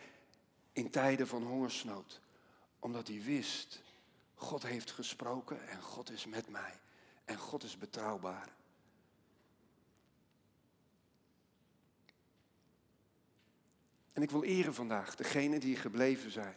in 0.72 0.90
tijden 0.90 1.28
van 1.28 1.44
hongersnood, 1.44 2.24
omdat 2.86 3.08
hij 3.08 3.22
wist, 3.22 3.82
God 4.36 4.64
heeft 4.64 4.92
gesproken 4.92 5.68
en 5.68 5.82
God 5.82 6.12
is 6.12 6.26
met 6.26 6.50
mij 6.50 6.80
en 7.26 7.38
God 7.38 7.64
is 7.64 7.78
betrouwbaar. 7.78 8.50
En 14.14 14.22
ik 14.22 14.32
wil 14.32 14.44
eren 14.44 14.74
vandaag 14.74 15.16
degenen 15.16 15.60
die 15.60 15.76
gebleven 15.76 16.32
zijn 16.32 16.56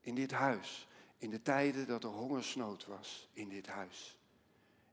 in 0.00 0.14
dit 0.14 0.30
huis, 0.30 0.88
in 1.18 1.30
de 1.30 1.42
tijden 1.42 1.86
dat 1.86 2.04
er 2.04 2.10
hongersnood 2.10 2.86
was 2.86 3.28
in 3.32 3.48
dit 3.48 3.66
huis. 3.66 4.18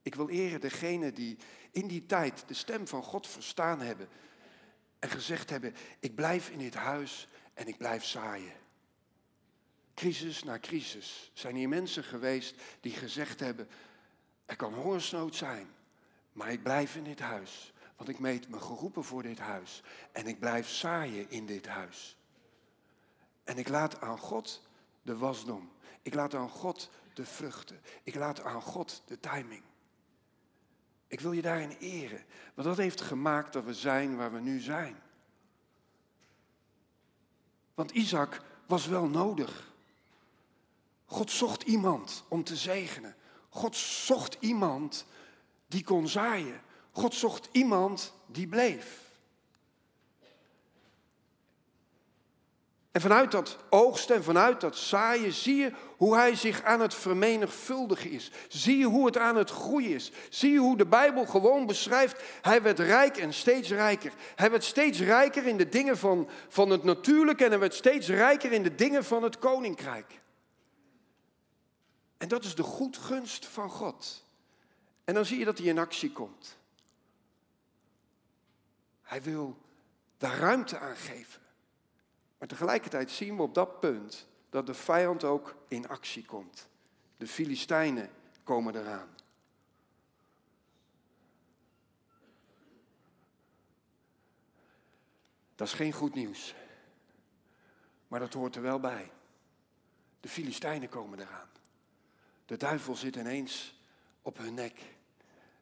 Ik 0.01 0.15
wil 0.15 0.29
eren 0.29 0.61
degenen 0.61 1.13
die 1.13 1.37
in 1.71 1.87
die 1.87 2.05
tijd 2.05 2.47
de 2.47 2.53
stem 2.53 2.87
van 2.87 3.03
God 3.03 3.27
verstaan 3.27 3.81
hebben 3.81 4.09
en 4.99 5.09
gezegd 5.09 5.49
hebben, 5.49 5.75
ik 5.99 6.15
blijf 6.15 6.49
in 6.49 6.59
dit 6.59 6.73
huis 6.73 7.27
en 7.53 7.67
ik 7.67 7.77
blijf 7.77 8.03
zaaien. 8.03 8.67
Crisis 9.99 10.43
na 10.43 10.59
crisis 10.59 11.31
zijn 11.33 11.55
hier 11.55 11.69
mensen 11.69 12.03
geweest 12.03 12.55
die 12.81 12.91
gezegd 12.91 13.39
hebben, 13.39 13.67
er 14.45 14.55
kan 14.55 14.73
hongersnood 14.73 15.35
zijn, 15.35 15.67
maar 16.31 16.51
ik 16.51 16.63
blijf 16.63 16.95
in 16.95 17.03
dit 17.03 17.19
huis. 17.19 17.73
Want 17.95 18.09
ik 18.09 18.19
meet 18.19 18.49
me 18.49 18.59
geroepen 18.59 19.03
voor 19.03 19.23
dit 19.23 19.39
huis. 19.39 19.83
En 20.11 20.27
ik 20.27 20.39
blijf 20.39 20.69
zaaien 20.69 21.29
in 21.29 21.45
dit 21.45 21.67
huis. 21.67 22.17
En 23.43 23.57
ik 23.57 23.67
laat 23.67 24.01
aan 24.01 24.17
God 24.17 24.61
de 25.01 25.17
wasdom. 25.17 25.71
Ik 26.01 26.13
laat 26.13 26.35
aan 26.35 26.49
God 26.49 26.89
de 27.13 27.25
vruchten. 27.25 27.81
Ik 28.03 28.15
laat 28.15 28.41
aan 28.41 28.61
God 28.61 29.01
de 29.05 29.19
timing. 29.19 29.63
Ik 31.07 31.19
wil 31.19 31.31
je 31.31 31.41
daarin 31.41 31.77
eren. 31.79 32.25
Want 32.53 32.67
dat 32.67 32.77
heeft 32.77 33.01
gemaakt 33.01 33.53
dat 33.53 33.63
we 33.63 33.73
zijn 33.73 34.15
waar 34.15 34.33
we 34.33 34.39
nu 34.39 34.59
zijn. 34.59 35.01
Want 37.73 37.91
Isaac 37.91 38.41
was 38.65 38.87
wel 38.87 39.07
nodig. 39.07 39.67
God 41.09 41.31
zocht 41.31 41.61
iemand 41.63 42.23
om 42.27 42.43
te 42.43 42.55
zegenen. 42.55 43.15
God 43.49 43.75
zocht 43.75 44.37
iemand 44.39 45.05
die 45.67 45.83
kon 45.83 46.07
zaaien. 46.07 46.61
God 46.91 47.13
zocht 47.13 47.49
iemand 47.51 48.13
die 48.27 48.47
bleef. 48.47 49.07
En 52.91 53.01
vanuit 53.01 53.31
dat 53.31 53.57
oogsten 53.69 54.15
en 54.15 54.23
vanuit 54.23 54.61
dat 54.61 54.77
zaaien 54.77 55.33
zie 55.33 55.55
je 55.55 55.71
hoe 55.97 56.15
hij 56.15 56.35
zich 56.35 56.63
aan 56.63 56.79
het 56.79 56.93
vermenigvuldigen 56.93 58.11
is. 58.11 58.31
Zie 58.47 58.77
je 58.77 58.85
hoe 58.85 59.05
het 59.05 59.17
aan 59.17 59.35
het 59.35 59.49
groeien 59.49 59.93
is. 59.93 60.11
Zie 60.29 60.51
je 60.51 60.59
hoe 60.59 60.77
de 60.77 60.85
Bijbel 60.85 61.25
gewoon 61.25 61.65
beschrijft. 61.65 62.23
Hij 62.41 62.61
werd 62.61 62.79
rijk 62.79 63.17
en 63.17 63.33
steeds 63.33 63.69
rijker. 63.69 64.11
Hij 64.35 64.51
werd 64.51 64.63
steeds 64.63 64.99
rijker 64.99 65.45
in 65.45 65.57
de 65.57 65.69
dingen 65.69 65.97
van, 65.97 66.29
van 66.47 66.69
het 66.69 66.83
natuurlijke 66.83 67.43
en 67.43 67.49
hij 67.49 67.59
werd 67.59 67.73
steeds 67.73 68.07
rijker 68.07 68.51
in 68.51 68.63
de 68.63 68.75
dingen 68.75 69.05
van 69.05 69.23
het 69.23 69.39
koninkrijk. 69.39 70.19
En 72.19 72.27
dat 72.27 72.43
is 72.43 72.55
de 72.55 72.63
goedgunst 72.63 73.45
van 73.45 73.69
God. 73.69 74.25
En 75.03 75.13
dan 75.13 75.25
zie 75.25 75.39
je 75.39 75.45
dat 75.45 75.57
hij 75.57 75.67
in 75.67 75.77
actie 75.77 76.11
komt. 76.11 76.57
Hij 79.01 79.21
wil 79.21 79.57
daar 80.17 80.37
ruimte 80.37 80.77
aan 80.77 80.95
geven. 80.95 81.41
Maar 82.37 82.47
tegelijkertijd 82.47 83.11
zien 83.11 83.35
we 83.35 83.41
op 83.41 83.53
dat 83.53 83.79
punt 83.79 84.27
dat 84.49 84.65
de 84.65 84.73
vijand 84.73 85.23
ook 85.23 85.55
in 85.67 85.87
actie 85.87 86.25
komt. 86.25 86.67
De 87.17 87.27
Filistijnen 87.27 88.09
komen 88.43 88.75
eraan. 88.75 89.09
Dat 95.55 95.67
is 95.67 95.73
geen 95.73 95.93
goed 95.93 96.13
nieuws. 96.13 96.55
Maar 98.07 98.19
dat 98.19 98.33
hoort 98.33 98.55
er 98.55 98.61
wel 98.61 98.79
bij. 98.79 99.11
De 100.19 100.29
Filistijnen 100.29 100.89
komen 100.89 101.19
eraan. 101.19 101.49
De 102.49 102.57
duivel 102.57 102.95
zit 102.95 103.15
ineens 103.15 103.79
op 104.21 104.37
hun 104.37 104.53
nek. 104.53 104.79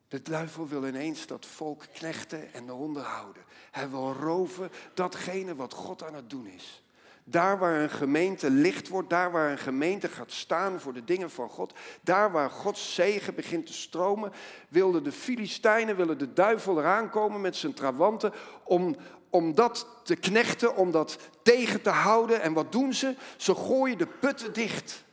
De 0.07 0.21
duivel 0.21 0.67
wil 0.67 0.87
ineens 0.87 1.27
dat 1.27 1.45
volk 1.45 1.83
knechten 1.93 2.53
en 2.53 2.69
eronder 2.69 3.03
houden. 3.03 3.43
Hij 3.71 3.89
wil 3.89 4.13
roven 4.13 4.69
datgene 4.93 5.55
wat 5.55 5.73
God 5.73 6.03
aan 6.03 6.15
het 6.15 6.29
doen 6.29 6.47
is. 6.47 6.83
Daar 7.23 7.59
waar 7.59 7.81
een 7.81 7.89
gemeente 7.89 8.49
licht 8.49 8.87
wordt, 8.87 9.09
daar 9.09 9.31
waar 9.31 9.51
een 9.51 9.57
gemeente 9.57 10.07
gaat 10.07 10.31
staan 10.31 10.79
voor 10.79 10.93
de 10.93 11.03
dingen 11.03 11.29
van 11.29 11.49
God, 11.49 11.73
daar 12.01 12.31
waar 12.31 12.49
Gods 12.49 12.93
zegen 12.93 13.35
begint 13.35 13.65
te 13.65 13.73
stromen, 13.73 14.31
wilden 14.69 15.03
de 15.03 15.11
Filistijnen, 15.11 15.95
willen 15.95 16.17
de 16.17 16.33
duivel 16.33 16.79
eraan 16.79 17.09
komen 17.09 17.41
met 17.41 17.55
zijn 17.55 17.73
trawanten 17.73 18.33
om, 18.63 18.95
om 19.29 19.55
dat 19.55 19.87
te 20.03 20.15
knechten, 20.15 20.75
om 20.75 20.91
dat 20.91 21.17
tegen 21.41 21.81
te 21.81 21.89
houden. 21.89 22.41
En 22.41 22.53
wat 22.53 22.71
doen 22.71 22.93
ze? 22.93 23.15
Ze 23.37 23.55
gooien 23.55 23.97
de 23.97 24.07
putten 24.07 24.53
dicht. 24.53 25.05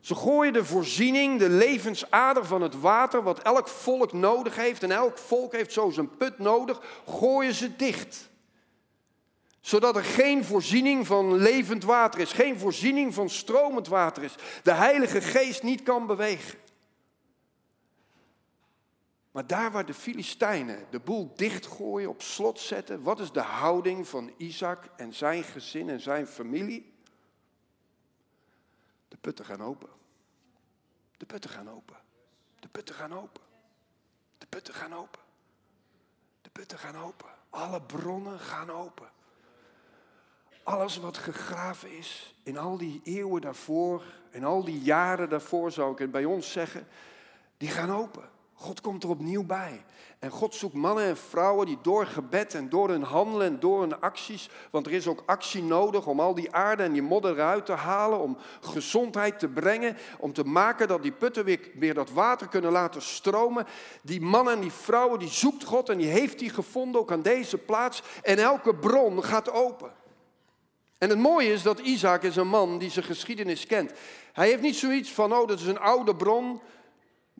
Ze 0.00 0.14
gooien 0.14 0.52
de 0.52 0.64
voorziening, 0.64 1.38
de 1.38 1.48
levensader 1.48 2.44
van 2.44 2.62
het 2.62 2.80
water, 2.80 3.22
wat 3.22 3.42
elk 3.42 3.68
volk 3.68 4.12
nodig 4.12 4.56
heeft, 4.56 4.82
en 4.82 4.90
elk 4.90 5.18
volk 5.18 5.52
heeft 5.52 5.72
zo 5.72 5.90
zijn 5.90 6.16
put 6.16 6.38
nodig, 6.38 7.02
gooien 7.06 7.54
ze 7.54 7.76
dicht. 7.76 8.28
Zodat 9.60 9.96
er 9.96 10.04
geen 10.04 10.44
voorziening 10.44 11.06
van 11.06 11.36
levend 11.36 11.84
water 11.84 12.20
is, 12.20 12.32
geen 12.32 12.58
voorziening 12.58 13.14
van 13.14 13.30
stromend 13.30 13.88
water 13.88 14.22
is. 14.22 14.34
De 14.62 14.72
Heilige 14.72 15.20
Geest 15.20 15.62
niet 15.62 15.82
kan 15.82 16.06
bewegen. 16.06 16.58
Maar 19.30 19.46
daar 19.46 19.70
waar 19.70 19.86
de 19.86 19.94
Filistijnen 19.94 20.86
de 20.90 21.00
boel 21.00 21.32
dichtgooien, 21.36 22.08
op 22.08 22.22
slot 22.22 22.60
zetten, 22.60 23.02
wat 23.02 23.20
is 23.20 23.32
de 23.32 23.40
houding 23.40 24.08
van 24.08 24.32
Isaac 24.36 24.84
en 24.96 25.14
zijn 25.14 25.44
gezin 25.44 25.88
en 25.88 26.00
zijn 26.00 26.26
familie? 26.26 26.89
Putten 29.20 29.44
gaan 29.44 29.62
open. 29.62 29.88
De 31.16 31.26
putten 31.26 31.50
gaan 31.50 31.70
open. 31.70 31.96
De 32.60 32.68
putten 32.68 32.94
gaan 32.94 33.14
open. 33.14 33.42
De 34.38 34.46
putten 34.46 34.74
gaan 34.74 34.94
open. 34.94 35.20
De 36.42 36.50
putten 36.50 36.78
gaan 36.78 36.96
open. 36.96 37.28
Alle 37.50 37.82
bronnen 37.82 38.38
gaan 38.38 38.70
open. 38.70 39.08
Alles 40.62 40.96
wat 40.96 41.16
gegraven 41.16 41.96
is 41.96 42.34
in 42.42 42.58
al 42.58 42.76
die 42.76 43.00
eeuwen 43.04 43.40
daarvoor, 43.40 44.04
in 44.30 44.44
al 44.44 44.64
die 44.64 44.80
jaren 44.80 45.28
daarvoor 45.28 45.72
zou 45.72 45.92
ik 45.92 45.98
het 45.98 46.10
bij 46.10 46.24
ons 46.24 46.52
zeggen, 46.52 46.86
die 47.56 47.68
gaan 47.68 47.90
open. 47.90 48.28
God 48.60 48.80
komt 48.80 49.02
er 49.02 49.08
opnieuw 49.08 49.44
bij. 49.44 49.84
En 50.18 50.30
God 50.30 50.54
zoekt 50.54 50.74
mannen 50.74 51.04
en 51.04 51.16
vrouwen 51.16 51.66
die 51.66 51.78
door 51.82 52.06
gebed 52.06 52.54
en 52.54 52.68
door 52.68 52.88
hun 52.88 53.02
handelen 53.02 53.46
en 53.46 53.60
door 53.60 53.80
hun 53.80 54.00
acties, 54.00 54.48
want 54.70 54.86
er 54.86 54.92
is 54.92 55.06
ook 55.06 55.22
actie 55.26 55.62
nodig 55.62 56.06
om 56.06 56.20
al 56.20 56.34
die 56.34 56.52
aarde 56.52 56.82
en 56.82 56.92
die 56.92 57.02
modder 57.02 57.32
eruit 57.32 57.66
te 57.66 57.72
halen, 57.72 58.20
om 58.20 58.36
gezondheid 58.60 59.38
te 59.38 59.48
brengen, 59.48 59.96
om 60.18 60.32
te 60.32 60.44
maken 60.44 60.88
dat 60.88 61.02
die 61.02 61.12
putten 61.12 61.44
weer, 61.74 61.94
dat 61.94 62.10
water 62.10 62.48
kunnen 62.48 62.72
laten 62.72 63.02
stromen. 63.02 63.66
Die 64.02 64.20
mannen 64.20 64.54
en 64.54 64.60
die 64.60 64.72
vrouwen, 64.72 65.18
die 65.18 65.28
zoekt 65.28 65.64
God 65.64 65.88
en 65.88 65.98
die 65.98 66.10
heeft 66.10 66.40
hij 66.40 66.48
gevonden 66.48 67.00
ook 67.00 67.12
aan 67.12 67.22
deze 67.22 67.58
plaats. 67.58 68.02
En 68.22 68.38
elke 68.38 68.74
bron 68.74 69.24
gaat 69.24 69.52
open. 69.52 69.92
En 70.98 71.08
het 71.08 71.18
mooie 71.18 71.52
is 71.52 71.62
dat 71.62 71.78
Isaac 71.78 72.22
is 72.22 72.36
een 72.36 72.48
man 72.48 72.78
die 72.78 72.90
zijn 72.90 73.04
geschiedenis 73.04 73.66
kent. 73.66 73.92
Hij 74.32 74.48
heeft 74.48 74.62
niet 74.62 74.76
zoiets 74.76 75.10
van, 75.10 75.32
oh 75.32 75.48
dat 75.48 75.60
is 75.60 75.66
een 75.66 75.80
oude 75.80 76.16
bron, 76.16 76.60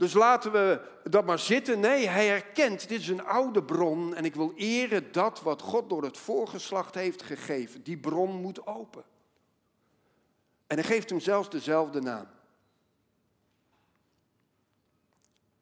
dus 0.00 0.12
laten 0.12 0.52
we 0.52 0.80
dat 1.04 1.24
maar 1.26 1.38
zitten. 1.38 1.80
Nee, 1.80 2.08
hij 2.08 2.26
herkent, 2.26 2.88
dit 2.88 3.00
is 3.00 3.08
een 3.08 3.24
oude 3.24 3.62
bron 3.62 4.14
en 4.14 4.24
ik 4.24 4.34
wil 4.34 4.52
eren 4.56 5.12
dat 5.12 5.42
wat 5.42 5.62
God 5.62 5.88
door 5.88 6.02
het 6.02 6.18
voorgeslacht 6.18 6.94
heeft 6.94 7.22
gegeven. 7.22 7.82
Die 7.82 7.98
bron 7.98 8.30
moet 8.30 8.66
open. 8.66 9.04
En 10.66 10.76
hij 10.76 10.84
geeft 10.84 11.10
hem 11.10 11.20
zelfs 11.20 11.50
dezelfde 11.50 12.00
naam. 12.00 12.26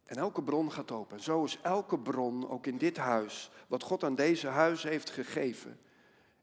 En 0.05 0.17
elke 0.17 0.43
bron 0.43 0.73
gaat 0.73 0.91
open. 0.91 1.21
Zo 1.21 1.45
is 1.45 1.59
elke 1.63 1.99
bron, 1.99 2.51
ook 2.51 2.67
in 2.67 2.79
dit 2.79 2.97
huis, 2.97 3.51
wat 3.67 3.83
God 3.83 4.05
aan 4.05 4.15
deze 4.15 4.47
huis 4.47 4.83
heeft 4.83 5.11
gegeven, 5.11 5.81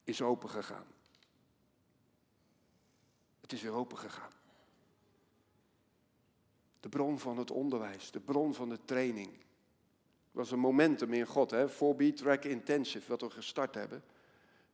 is 0.04 0.22
open 0.22 0.50
gegaan. 0.50 0.88
Het 3.42 3.54
is 3.54 3.62
weer 3.62 3.74
open 3.74 3.98
gegaan. 3.98 4.32
De 6.86 6.92
bron 6.92 7.20
van 7.20 7.38
het 7.38 7.52
onderwijs, 7.52 8.12
de 8.12 8.20
bron 8.20 8.54
van 8.54 8.70
de 8.70 8.80
training. 8.86 9.28
Dat 9.28 9.38
was 10.32 10.52
een 10.52 10.60
momentum 10.60 11.14
in 11.14 11.26
God, 11.26 11.52
hè? 11.52 11.70
4B 11.70 12.14
Track 12.16 12.44
Intensive, 12.44 13.10
wat 13.10 13.22
we 13.22 13.30
gestart 13.30 13.76
hebben. 13.76 14.04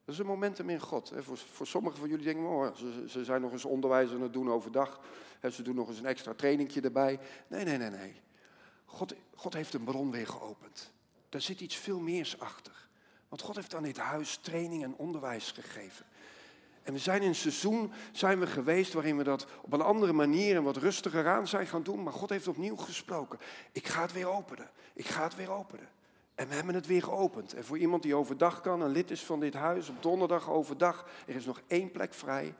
Dat 0.06 0.14
is 0.14 0.20
een 0.20 0.26
momentum 0.26 0.70
in 0.70 0.80
God. 0.80 1.10
Hè? 1.10 1.24
Voor, 1.24 1.38
voor 1.38 1.68
sommigen 1.68 2.00
van 2.00 2.10
jullie 2.10 2.26
denken, 2.26 2.46
oh, 2.46 2.76
ze, 2.76 3.06
ze 3.08 3.24
zijn 3.24 3.42
nog 3.42 3.52
eens 3.52 3.66
onderwijs 3.66 4.12
aan 4.12 4.22
het 4.22 4.34
doen 4.34 4.52
overdag. 4.52 5.00
Hè? 5.40 5.50
Ze 5.50 5.62
doen 5.62 5.76
nog 5.76 5.88
eens 5.88 6.00
een 6.00 6.06
extra 6.06 6.34
trainingje 6.34 6.82
erbij. 6.82 7.20
Nee, 7.48 7.64
nee, 7.64 7.78
nee, 7.78 7.90
nee. 7.90 8.14
God, 8.86 9.14
God 9.36 9.54
heeft 9.54 9.74
een 9.74 9.84
bron 9.84 10.12
weer 10.12 10.28
geopend. 10.28 10.92
Daar 11.30 11.42
zit 11.42 11.62
iets 11.62 11.76
veel 11.76 12.00
meers 12.00 12.40
achter. 12.40 12.88
Want 13.30 13.42
God 13.42 13.56
heeft 13.56 13.76
aan 13.76 13.84
dit 13.84 13.98
huis 13.98 14.38
training 14.38 14.84
en 14.84 14.96
onderwijs 14.96 15.52
gegeven. 15.52 16.06
En 16.84 16.94
we 16.94 17.00
zijn 17.00 17.22
in 17.22 17.28
een 17.28 17.36
seizoen 17.36 17.92
zijn 18.12 18.40
we 18.40 18.48
geweest 18.48 18.94
waarin 18.94 19.18
we 19.18 19.24
dat 19.24 19.48
op 19.62 19.74
een 19.74 19.82
andere 19.82 20.14
manier 20.14 20.56
en 20.56 20.64
wat 20.64 20.78
rustiger 20.78 21.28
aan 21.28 21.48
zijn 21.48 21.68
gaan 21.68 21.84
doen. 21.84 22.04
Maar 22.04 22.14
God 22.14 22.30
heeft 22.30 22.48
opnieuw 22.48 22.76
gesproken. 22.76 23.40
Ik 23.72 23.88
ga 23.88 24.02
het 24.02 24.14
weer 24.14 24.28
openen. 24.28 24.70
Ik 24.94 25.06
ga 25.06 25.24
het 25.24 25.36
weer 25.36 25.52
openen. 25.52 25.90
En 26.36 26.48
we 26.48 26.54
hebben 26.54 26.76
het 26.76 26.88
weer 26.88 27.04
geopend. 27.04 27.54
En 27.54 27.64
voor 27.64 27.78
iemand 27.78 28.04
die 28.04 28.16
overdag 28.16 28.62
kan, 28.62 28.82
een 28.82 28.92
lid 28.92 29.12
is 29.12 29.24
van 29.24 29.40
dit 29.40 29.54
huis, 29.54 29.90
op 29.90 30.04
donderdag 30.04 30.50
overdag, 30.50 31.06
er 31.28 31.36
is 31.36 31.46
nog 31.46 31.62
één 31.68 31.92
plek 31.92 32.14
vrij. 32.14 32.56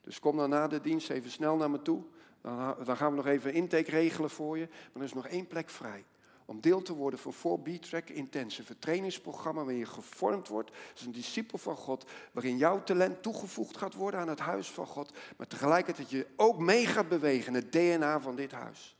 Dus 0.00 0.20
kom 0.20 0.36
dan 0.36 0.50
na 0.50 0.68
de 0.68 0.80
dienst 0.80 1.10
even 1.10 1.30
snel 1.30 1.56
naar 1.56 1.70
me 1.70 1.82
toe. 1.82 2.02
Dan, 2.40 2.74
dan 2.84 2.96
gaan 2.96 3.10
we 3.10 3.16
nog 3.16 3.26
even 3.26 3.52
intake 3.52 3.90
regelen 3.90 4.30
voor 4.30 4.58
je. 4.58 4.68
Maar 4.68 5.02
er 5.02 5.08
is 5.08 5.14
nog 5.14 5.26
één 5.26 5.46
plek 5.46 5.70
vrij 5.70 6.04
om 6.44 6.60
deel 6.60 6.82
te 6.82 6.94
worden 6.94 7.18
van 7.18 7.34
4B-Track 7.34 8.08
Intensive, 8.08 8.78
trainingsprogramma 8.78 9.60
waarin 9.60 9.78
je 9.78 9.86
gevormd 9.86 10.48
wordt 10.48 10.70
als 10.92 11.02
een 11.02 11.12
discipel 11.12 11.58
van 11.58 11.76
God, 11.76 12.10
waarin 12.32 12.56
jouw 12.56 12.82
talent 12.82 13.22
toegevoegd 13.22 13.76
gaat 13.76 13.94
worden 13.94 14.20
aan 14.20 14.28
het 14.28 14.38
huis 14.38 14.70
van 14.70 14.86
God, 14.86 15.12
maar 15.36 15.46
tegelijkertijd 15.46 16.10
je 16.10 16.26
ook 16.36 16.58
mee 16.58 16.86
gaat 16.86 17.08
bewegen 17.08 17.46
in 17.46 17.62
het 17.62 17.72
DNA 17.72 18.20
van 18.20 18.36
dit 18.36 18.52
huis. 18.52 18.96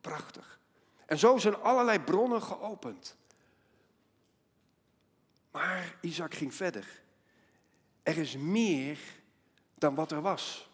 Prachtig. 0.00 0.60
En 1.06 1.18
zo 1.18 1.38
zijn 1.38 1.56
allerlei 1.56 2.00
bronnen 2.00 2.42
geopend. 2.42 3.16
Maar 5.50 5.96
Isaac 6.00 6.34
ging 6.34 6.54
verder. 6.54 7.02
Er 8.02 8.18
is 8.18 8.36
meer 8.36 8.98
dan 9.74 9.94
wat 9.94 10.12
er 10.12 10.20
was. 10.20 10.70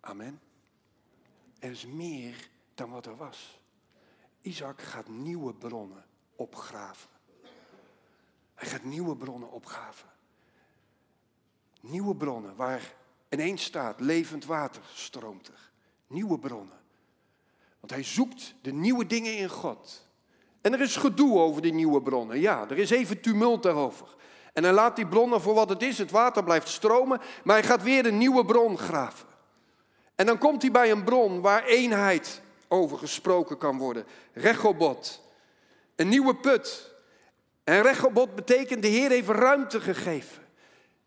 Amen. 0.00 0.40
Er 1.58 1.70
is 1.70 1.86
meer 1.86 2.48
dan 2.74 2.90
wat 2.90 3.06
er 3.06 3.16
was. 3.16 3.60
Isaac 4.46 4.82
gaat 4.82 5.08
nieuwe 5.08 5.54
bronnen 5.54 6.04
opgraven. 6.36 7.08
Hij 8.54 8.68
gaat 8.68 8.84
nieuwe 8.84 9.16
bronnen 9.16 9.50
opgraven. 9.50 10.08
Nieuwe 11.80 12.16
bronnen 12.16 12.56
waar 12.56 12.94
ineens 13.28 13.64
staat 13.64 14.00
levend 14.00 14.44
water 14.44 14.82
stroomt 14.94 15.48
er. 15.48 15.70
Nieuwe 16.06 16.38
bronnen. 16.38 16.78
Want 17.80 17.92
hij 17.92 18.02
zoekt 18.02 18.54
de 18.62 18.72
nieuwe 18.72 19.06
dingen 19.06 19.36
in 19.36 19.48
God. 19.48 20.08
En 20.60 20.72
er 20.72 20.80
is 20.80 20.96
gedoe 20.96 21.38
over 21.38 21.62
die 21.62 21.72
nieuwe 21.72 22.02
bronnen. 22.02 22.40
Ja, 22.40 22.68
er 22.70 22.78
is 22.78 22.90
even 22.90 23.20
tumult 23.20 23.62
daarover. 23.62 24.14
En 24.52 24.62
hij 24.62 24.72
laat 24.72 24.96
die 24.96 25.08
bronnen 25.08 25.40
voor 25.40 25.54
wat 25.54 25.68
het 25.68 25.82
is. 25.82 25.98
Het 25.98 26.10
water 26.10 26.44
blijft 26.44 26.68
stromen. 26.68 27.20
Maar 27.44 27.56
hij 27.56 27.66
gaat 27.66 27.82
weer 27.82 28.06
een 28.06 28.18
nieuwe 28.18 28.44
bron 28.44 28.78
graven. 28.78 29.28
En 30.14 30.26
dan 30.26 30.38
komt 30.38 30.62
hij 30.62 30.70
bij 30.70 30.90
een 30.90 31.04
bron 31.04 31.40
waar 31.40 31.64
eenheid 31.64 32.44
over 32.68 32.98
gesproken 32.98 33.58
kan 33.58 33.78
worden. 33.78 34.06
Rechobot, 34.32 35.22
een 35.96 36.08
nieuwe 36.08 36.36
put. 36.36 36.94
En 37.64 37.82
Rechobot 37.82 38.34
betekent 38.34 38.82
de 38.82 38.88
Heer 38.88 39.10
heeft 39.10 39.28
ruimte 39.28 39.80
gegeven. 39.80 40.42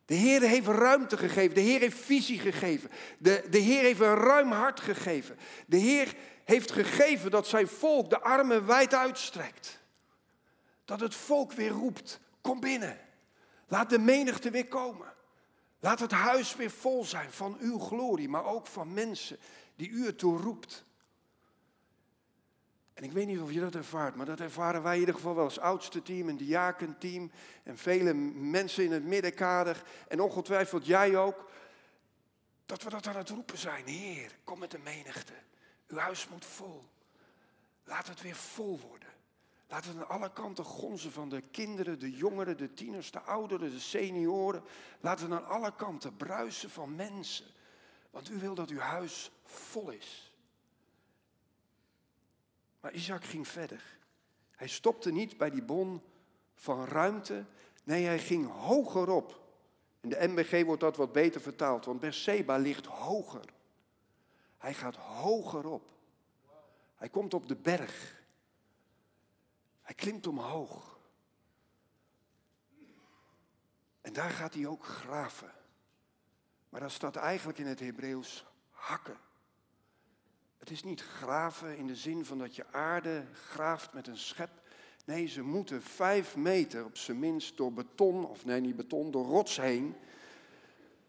De 0.05 0.15
Heer 0.15 0.41
heeft 0.41 0.67
ruimte 0.67 1.17
gegeven. 1.17 1.55
De 1.55 1.61
Heer 1.61 1.79
heeft 1.79 1.97
visie 1.97 2.39
gegeven. 2.39 2.89
De, 3.17 3.43
de 3.49 3.57
Heer 3.57 3.81
heeft 3.81 3.99
een 3.99 4.15
ruim 4.15 4.51
hart 4.51 4.79
gegeven. 4.79 5.37
De 5.65 5.77
Heer 5.77 6.15
heeft 6.43 6.71
gegeven 6.71 7.31
dat 7.31 7.47
zijn 7.47 7.67
volk 7.67 8.09
de 8.09 8.19
armen 8.19 8.65
wijd 8.65 8.93
uitstrekt. 8.93 9.79
Dat 10.85 10.99
het 10.99 11.15
volk 11.15 11.51
weer 11.51 11.69
roept, 11.69 12.19
kom 12.41 12.59
binnen. 12.59 12.97
Laat 13.67 13.89
de 13.89 13.99
menigte 13.99 14.49
weer 14.49 14.67
komen. 14.67 15.13
Laat 15.79 15.99
het 15.99 16.11
huis 16.11 16.55
weer 16.55 16.71
vol 16.71 17.05
zijn 17.05 17.31
van 17.31 17.57
uw 17.59 17.79
glorie, 17.79 18.29
maar 18.29 18.45
ook 18.45 18.67
van 18.67 18.93
mensen 18.93 19.37
die 19.75 19.89
u 19.89 20.05
ertoe 20.05 20.37
roept. 20.37 20.83
En 22.99 23.05
ik 23.05 23.11
weet 23.11 23.27
niet 23.27 23.39
of 23.39 23.51
je 23.51 23.59
dat 23.59 23.75
ervaart, 23.75 24.15
maar 24.15 24.25
dat 24.25 24.39
ervaren 24.39 24.83
wij 24.83 24.93
in 24.93 24.99
ieder 24.99 25.15
geval 25.15 25.35
wel 25.35 25.43
als 25.43 25.59
oudste 25.59 26.01
team, 26.01 26.29
een 26.29 26.37
diakenteam 26.37 27.31
en 27.63 27.77
vele 27.77 28.13
mensen 28.13 28.83
in 28.83 28.91
het 28.91 29.03
middenkader 29.03 29.83
en 30.07 30.21
ongetwijfeld 30.21 30.85
jij 30.85 31.17
ook. 31.17 31.49
Dat 32.65 32.83
we 32.83 32.89
dat 32.89 33.07
aan 33.07 33.15
het 33.15 33.29
roepen 33.29 33.57
zijn. 33.57 33.85
Heer, 33.87 34.37
kom 34.43 34.59
met 34.59 34.71
de 34.71 34.79
menigte. 34.79 35.33
Uw 35.87 35.97
huis 35.97 36.27
moet 36.27 36.45
vol. 36.45 36.83
Laat 37.83 38.07
het 38.07 38.21
weer 38.21 38.35
vol 38.35 38.79
worden. 38.79 39.09
Laat 39.67 39.85
het 39.85 39.95
aan 39.95 40.09
alle 40.09 40.33
kanten 40.33 40.65
gonzen 40.65 41.11
van 41.11 41.29
de 41.29 41.41
kinderen, 41.41 41.99
de 41.99 42.11
jongeren, 42.11 42.57
de 42.57 42.73
tieners, 42.73 43.11
de 43.11 43.21
ouderen, 43.21 43.71
de 43.71 43.79
senioren. 43.79 44.63
Laat 44.99 45.19
het 45.19 45.31
aan 45.31 45.47
alle 45.47 45.75
kanten 45.75 46.15
bruisen 46.15 46.69
van 46.69 46.95
mensen. 46.95 47.45
Want 48.09 48.29
u 48.29 48.39
wil 48.39 48.55
dat 48.55 48.69
uw 48.69 48.79
huis 48.79 49.31
vol 49.43 49.89
is. 49.89 50.28
Maar 52.89 52.97
Isaac 52.97 53.23
ging 53.23 53.47
verder. 53.47 53.97
Hij 54.51 54.67
stopte 54.67 55.11
niet 55.11 55.37
bij 55.37 55.49
die 55.49 55.63
bon 55.63 56.01
van 56.55 56.85
ruimte. 56.85 57.45
Nee, 57.83 58.05
hij 58.05 58.19
ging 58.19 58.51
hoger 58.51 59.09
op. 59.09 59.41
In 60.01 60.09
de 60.09 60.27
MBG 60.27 60.65
wordt 60.65 60.81
dat 60.81 60.97
wat 60.97 61.11
beter 61.11 61.41
vertaald, 61.41 61.85
want 61.85 61.99
Berseba 61.99 62.57
ligt 62.57 62.85
hoger. 62.85 63.45
Hij 64.57 64.73
gaat 64.73 64.95
hoger 64.95 65.65
op. 65.65 65.91
Hij 66.95 67.09
komt 67.09 67.33
op 67.33 67.47
de 67.47 67.55
berg. 67.55 68.23
Hij 69.81 69.95
klimt 69.95 70.27
omhoog. 70.27 70.99
En 74.01 74.13
daar 74.13 74.31
gaat 74.31 74.53
hij 74.53 74.65
ook 74.65 74.85
graven. 74.85 75.51
Maar 76.69 76.81
dat 76.81 76.91
staat 76.91 77.15
eigenlijk 77.15 77.57
in 77.57 77.67
het 77.67 77.79
Hebreeuws 77.79 78.45
hakken. 78.69 79.17
Het 80.69 80.77
is 80.77 80.83
niet 80.83 81.01
graven 81.01 81.77
in 81.77 81.87
de 81.87 81.95
zin 81.95 82.25
van 82.25 82.37
dat 82.37 82.55
je 82.55 82.65
aarde 82.71 83.23
graaft 83.33 83.93
met 83.93 84.07
een 84.07 84.17
schep. 84.17 84.49
Nee, 85.05 85.27
ze 85.27 85.41
moeten 85.41 85.81
vijf 85.81 86.35
meter 86.35 86.85
op 86.85 86.97
zijn 86.97 87.19
minst 87.19 87.57
door 87.57 87.73
beton, 87.73 88.27
of 88.27 88.45
nee, 88.45 88.61
niet 88.61 88.75
beton, 88.75 89.11
door 89.11 89.25
rots 89.25 89.57
heen. 89.57 89.95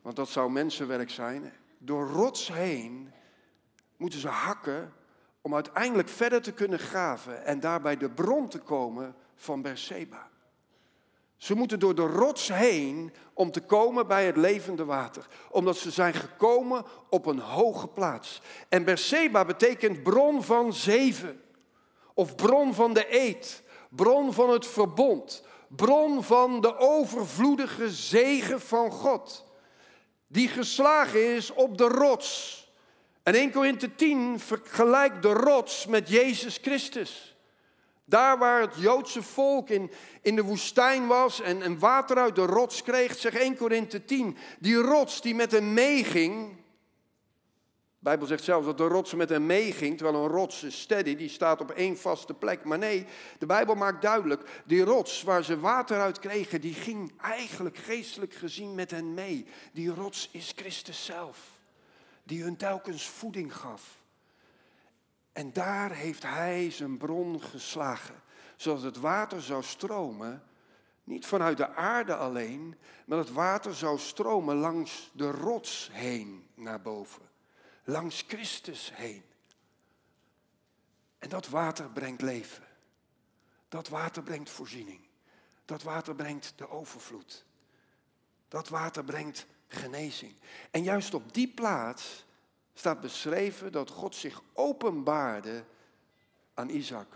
Want 0.03 0.17
dat 0.17 0.29
zou 0.29 0.51
mensenwerk 0.51 1.11
zijn. 1.11 1.53
Door 1.79 2.09
rots 2.09 2.53
heen 2.53 3.13
moeten 3.97 4.21
ze 4.21 4.29
hakken 4.29 4.93
om 5.41 5.55
uiteindelijk 5.55 6.09
verder 6.09 6.43
te 6.43 6.53
kunnen 6.53 6.79
graven 6.79 7.45
en 7.45 7.61
daarbij 7.61 7.97
de 7.97 8.11
bron 8.11 8.49
te 8.49 8.59
komen 8.59 9.15
van 9.35 9.63
Berseba. 9.63 10.31
Ze 11.41 11.55
moeten 11.55 11.79
door 11.79 11.95
de 11.95 12.07
rots 12.07 12.49
heen 12.49 13.13
om 13.35 13.51
te 13.51 13.61
komen 13.61 14.07
bij 14.07 14.27
het 14.27 14.37
levende 14.37 14.85
water. 14.85 15.27
Omdat 15.51 15.77
ze 15.77 15.91
zijn 15.91 16.15
gekomen 16.15 16.85
op 17.11 17.27
een 17.27 17.39
hoge 17.39 17.89
plaats. 17.89 18.41
En 18.69 18.85
Berseba 18.85 19.45
betekent 19.45 20.03
bron 20.03 20.43
van 20.43 20.73
zeven. 20.73 21.41
Of 22.15 22.35
bron 22.35 22.75
van 22.75 22.93
de 22.93 23.19
eed. 23.19 23.63
Bron 23.91 24.33
van 24.33 24.51
het 24.51 24.67
verbond. 24.67 25.45
Bron 25.69 26.23
van 26.23 26.61
de 26.61 26.79
overvloedige 26.79 27.91
zegen 27.91 28.61
van 28.61 28.91
God. 28.91 29.45
Die 30.27 30.49
geslagen 30.49 31.35
is 31.35 31.53
op 31.53 31.79
de 31.79 31.89
rots. 31.89 32.59
En 33.23 33.35
1 33.35 33.53
Korinthe 33.53 33.95
10 33.95 34.41
vergelijkt 34.41 35.23
de 35.23 35.33
rots 35.33 35.87
met 35.87 36.09
Jezus 36.09 36.59
Christus. 36.63 37.37
Daar 38.11 38.39
waar 38.39 38.61
het 38.61 38.75
Joodse 38.77 39.23
volk 39.23 39.69
in, 39.69 39.91
in 40.21 40.37
de 40.37 40.43
woestijn 40.43 41.07
was 41.07 41.41
en, 41.41 41.63
en 41.63 41.79
water 41.79 42.17
uit 42.17 42.35
de 42.35 42.47
rots 42.47 42.83
kreeg, 42.83 43.17
zeg 43.17 43.35
1 43.35 43.57
Korinthe 43.57 44.05
10, 44.05 44.37
die 44.59 44.77
rots 44.77 45.21
die 45.21 45.35
met 45.35 45.53
hem 45.53 45.73
meeging. 45.73 46.49
De 47.99 48.07
Bijbel 48.07 48.27
zegt 48.27 48.45
zelfs 48.45 48.67
dat 48.67 48.79
de 48.79 48.87
rots 48.87 49.15
met 49.15 49.29
hem 49.29 49.47
meeging, 49.47 49.97
terwijl 49.97 50.25
een 50.25 50.31
rots 50.31 50.63
is 50.63 50.81
steady, 50.81 51.17
die 51.17 51.29
staat 51.29 51.61
op 51.61 51.71
één 51.71 51.99
vaste 51.99 52.35
plek. 52.35 52.65
Maar 52.65 52.79
nee, 52.79 53.07
de 53.39 53.47
Bijbel 53.47 53.75
maakt 53.75 54.03
duidelijk, 54.03 54.63
die 54.65 54.83
rots 54.83 55.23
waar 55.23 55.45
ze 55.45 55.61
water 55.61 56.01
uit 56.01 56.19
kregen, 56.19 56.61
die 56.61 56.75
ging 56.75 57.13
eigenlijk 57.21 57.77
geestelijk 57.77 58.35
gezien 58.35 58.75
met 58.75 58.91
hen 58.91 59.15
mee. 59.15 59.47
Die 59.73 59.95
rots 59.95 60.29
is 60.33 60.53
Christus 60.57 61.05
zelf, 61.05 61.39
die 62.23 62.43
hun 62.43 62.57
telkens 62.57 63.09
voeding 63.09 63.57
gaf. 63.57 64.00
En 65.33 65.53
daar 65.53 65.91
heeft 65.91 66.23
hij 66.23 66.71
zijn 66.71 66.97
bron 66.97 67.43
geslagen, 67.43 68.23
zodat 68.57 68.83
het 68.83 68.97
water 68.97 69.43
zou 69.43 69.63
stromen, 69.63 70.43
niet 71.05 71.27
vanuit 71.27 71.57
de 71.57 71.75
aarde 71.75 72.17
alleen, 72.17 72.77
maar 73.07 73.19
het 73.19 73.33
water 73.33 73.75
zou 73.75 73.99
stromen 73.99 74.57
langs 74.57 75.11
de 75.13 75.31
rots 75.31 75.89
heen 75.93 76.47
naar 76.55 76.81
boven, 76.81 77.23
langs 77.85 78.25
Christus 78.29 78.93
heen. 78.95 79.23
En 81.19 81.29
dat 81.29 81.49
water 81.49 81.91
brengt 81.91 82.23
leven. 82.23 82.65
Dat 83.69 83.89
water 83.89 84.23
brengt 84.23 84.51
voorziening. 84.51 85.01
Dat 85.65 85.83
water 85.83 86.15
brengt 86.15 86.53
de 86.57 86.69
overvloed. 86.69 87.45
Dat 88.49 88.69
water 88.69 89.05
brengt 89.05 89.47
genezing. 89.67 90.35
En 90.71 90.83
juist 90.83 91.15
op 91.15 91.35
die 91.35 91.49
plaats 91.49 92.25
staat 92.81 93.01
beschreven 93.01 93.73
dat 93.73 93.91
God 93.91 94.15
zich 94.15 94.43
openbaarde 94.53 95.65
aan 96.55 96.69
Isaac. 96.69 97.07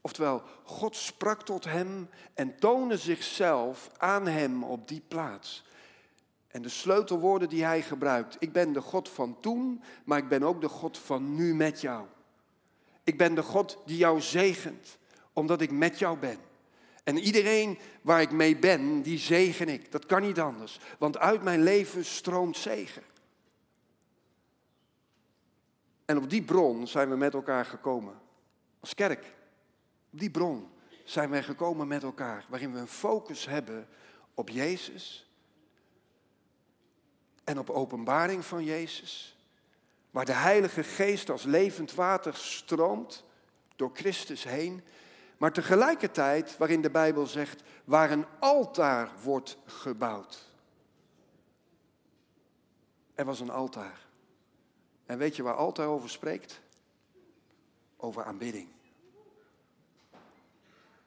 Oftewel, 0.00 0.42
God 0.64 0.96
sprak 0.96 1.42
tot 1.42 1.64
hem 1.64 2.08
en 2.34 2.58
toonde 2.58 2.96
zichzelf 2.96 3.90
aan 3.98 4.26
hem 4.26 4.64
op 4.64 4.88
die 4.88 5.02
plaats. 5.08 5.64
En 6.48 6.62
de 6.62 6.68
sleutelwoorden 6.68 7.48
die 7.48 7.64
hij 7.64 7.82
gebruikt. 7.82 8.36
Ik 8.38 8.52
ben 8.52 8.72
de 8.72 8.80
God 8.80 9.08
van 9.08 9.40
toen, 9.40 9.82
maar 10.04 10.18
ik 10.18 10.28
ben 10.28 10.42
ook 10.42 10.60
de 10.60 10.68
God 10.68 10.98
van 10.98 11.34
nu 11.34 11.54
met 11.54 11.80
jou. 11.80 12.06
Ik 13.04 13.18
ben 13.18 13.34
de 13.34 13.42
God 13.42 13.78
die 13.86 13.96
jou 13.96 14.20
zegent, 14.20 14.98
omdat 15.32 15.60
ik 15.60 15.70
met 15.70 15.98
jou 15.98 16.18
ben. 16.18 16.38
En 17.04 17.18
iedereen 17.18 17.78
waar 18.02 18.20
ik 18.20 18.30
mee 18.30 18.56
ben, 18.56 19.02
die 19.02 19.18
zegen 19.18 19.68
ik. 19.68 19.92
Dat 19.92 20.06
kan 20.06 20.22
niet 20.22 20.40
anders, 20.40 20.80
want 20.98 21.18
uit 21.18 21.42
mijn 21.42 21.62
leven 21.62 22.04
stroomt 22.04 22.56
zegen. 22.56 23.02
En 26.12 26.18
op 26.18 26.30
die 26.30 26.42
bron 26.42 26.86
zijn 26.86 27.08
we 27.08 27.16
met 27.16 27.34
elkaar 27.34 27.64
gekomen. 27.64 28.14
Als 28.80 28.94
kerk. 28.94 29.24
Op 30.12 30.18
die 30.18 30.30
bron 30.30 30.70
zijn 31.04 31.30
wij 31.30 31.42
gekomen 31.42 31.88
met 31.88 32.02
elkaar. 32.02 32.46
Waarin 32.48 32.72
we 32.72 32.78
een 32.78 32.86
focus 32.86 33.46
hebben 33.46 33.88
op 34.34 34.48
Jezus. 34.48 35.30
En 37.44 37.58
op 37.58 37.70
openbaring 37.70 38.44
van 38.44 38.64
Jezus. 38.64 39.36
Waar 40.10 40.24
de 40.24 40.32
Heilige 40.32 40.82
Geest 40.82 41.30
als 41.30 41.42
levend 41.42 41.94
water 41.94 42.34
stroomt 42.34 43.24
door 43.76 43.90
Christus 43.92 44.44
heen. 44.44 44.82
Maar 45.36 45.52
tegelijkertijd, 45.52 46.56
waarin 46.56 46.82
de 46.82 46.90
Bijbel 46.90 47.26
zegt, 47.26 47.62
waar 47.84 48.10
een 48.10 48.26
altaar 48.38 49.10
wordt 49.22 49.56
gebouwd. 49.66 50.50
Er 53.14 53.24
was 53.24 53.40
een 53.40 53.50
altaar. 53.50 54.10
En 55.12 55.18
weet 55.18 55.36
je 55.36 55.42
waar 55.42 55.54
altaar 55.54 55.86
over 55.86 56.10
spreekt? 56.10 56.60
Over 57.96 58.24
aanbidding. 58.24 58.68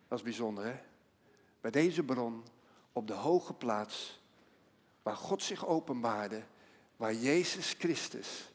Dat 0.08 0.18
is 0.18 0.24
bijzonder, 0.24 0.66
hè? 0.66 0.76
Bij 1.62 1.72
deze 1.72 2.04
bron, 2.04 2.44
op 2.94 3.08
de 3.08 3.14
hoge 3.14 3.54
plaats, 3.54 4.22
waar 5.04 5.16
God 5.16 5.44
zich 5.44 5.66
openbaarde, 5.66 6.44
waar 6.96 7.14
Jezus 7.14 7.76
Christus 7.80 8.52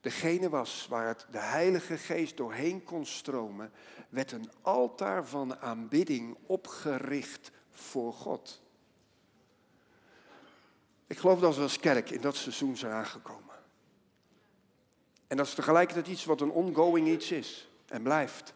degene 0.00 0.48
was 0.48 0.86
waar 0.88 1.06
het 1.06 1.26
de 1.30 1.38
Heilige 1.38 1.98
Geest 1.98 2.36
doorheen 2.36 2.84
kon 2.84 3.06
stromen, 3.06 3.72
werd 4.08 4.32
een 4.32 4.50
altaar 4.62 5.26
van 5.26 5.56
aanbidding 5.56 6.36
opgericht 6.46 7.50
voor 7.70 8.12
God. 8.12 8.62
Ik 11.06 11.18
geloof 11.18 11.40
dat 11.40 11.56
we 11.56 11.62
als 11.62 11.78
kerk 11.78 12.10
in 12.10 12.20
dat 12.20 12.36
seizoen 12.36 12.76
zijn 12.76 12.92
aangekomen. 12.92 13.45
En 15.28 15.36
dat 15.36 15.46
is 15.46 15.54
tegelijkertijd 15.54 16.06
iets 16.06 16.24
wat 16.24 16.40
een 16.40 16.50
ongoing 16.50 17.08
iets 17.08 17.30
is 17.30 17.68
en 17.88 18.02
blijft. 18.02 18.54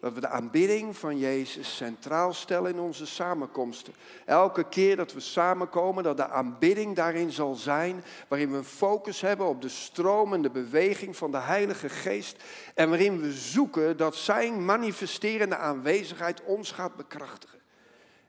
Dat 0.00 0.12
we 0.12 0.20
de 0.20 0.28
aanbidding 0.28 0.96
van 0.96 1.18
Jezus 1.18 1.76
centraal 1.76 2.32
stellen 2.32 2.72
in 2.72 2.80
onze 2.80 3.06
samenkomsten. 3.06 3.92
Elke 4.24 4.68
keer 4.68 4.96
dat 4.96 5.12
we 5.12 5.20
samenkomen, 5.20 6.02
dat 6.02 6.16
de 6.16 6.28
aanbidding 6.28 6.96
daarin 6.96 7.30
zal 7.30 7.54
zijn. 7.54 8.04
Waarin 8.28 8.50
we 8.50 8.56
een 8.56 8.64
focus 8.64 9.20
hebben 9.20 9.46
op 9.46 9.62
de 9.62 9.68
stromende 9.68 10.50
beweging 10.50 11.16
van 11.16 11.30
de 11.30 11.38
Heilige 11.38 11.88
Geest. 11.88 12.42
En 12.74 12.88
waarin 12.88 13.20
we 13.20 13.32
zoeken 13.32 13.96
dat 13.96 14.16
Zijn 14.16 14.64
manifesterende 14.64 15.56
aanwezigheid 15.56 16.42
ons 16.44 16.72
gaat 16.72 16.96
bekrachtigen. 16.96 17.58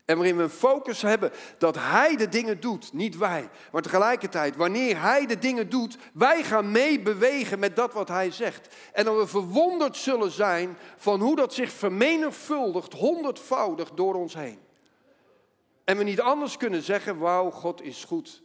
En 0.07 0.15
waarin 0.15 0.37
we 0.37 0.43
een 0.43 0.49
focus 0.49 1.01
hebben 1.01 1.31
dat 1.57 1.75
Hij 1.75 2.15
de 2.15 2.29
dingen 2.29 2.59
doet, 2.59 2.93
niet 2.93 3.17
wij. 3.17 3.49
Maar 3.71 3.81
tegelijkertijd, 3.81 4.55
wanneer 4.55 5.01
Hij 5.01 5.25
de 5.25 5.39
dingen 5.39 5.69
doet, 5.69 5.97
wij 6.13 6.43
gaan 6.43 6.71
meebewegen 6.71 7.59
met 7.59 7.75
dat 7.75 7.93
wat 7.93 8.07
Hij 8.07 8.31
zegt. 8.31 8.75
En 8.93 9.05
dat 9.05 9.17
we 9.17 9.27
verwonderd 9.27 9.97
zullen 9.97 10.31
zijn 10.31 10.77
van 10.97 11.21
hoe 11.21 11.35
dat 11.35 11.53
zich 11.53 11.71
vermenigvuldigt, 11.71 12.93
honderdvoudig 12.93 13.91
door 13.91 14.15
ons 14.15 14.33
heen. 14.33 14.59
En 15.83 15.97
we 15.97 16.03
niet 16.03 16.21
anders 16.21 16.57
kunnen 16.57 16.81
zeggen, 16.81 17.17
wauw, 17.17 17.49
God 17.49 17.81
is 17.81 18.03
goed. 18.03 18.43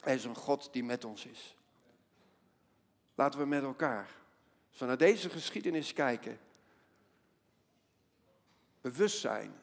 Hij 0.00 0.14
is 0.14 0.24
een 0.24 0.36
God 0.36 0.68
die 0.72 0.84
met 0.84 1.04
ons 1.04 1.26
is. 1.26 1.56
Laten 3.14 3.40
we 3.40 3.46
met 3.46 3.62
elkaar, 3.62 4.08
als 4.70 4.78
we 4.78 4.86
naar 4.86 4.96
deze 4.96 5.30
geschiedenis 5.30 5.92
kijken, 5.92 6.38
bewust 8.80 9.18
zijn 9.18 9.54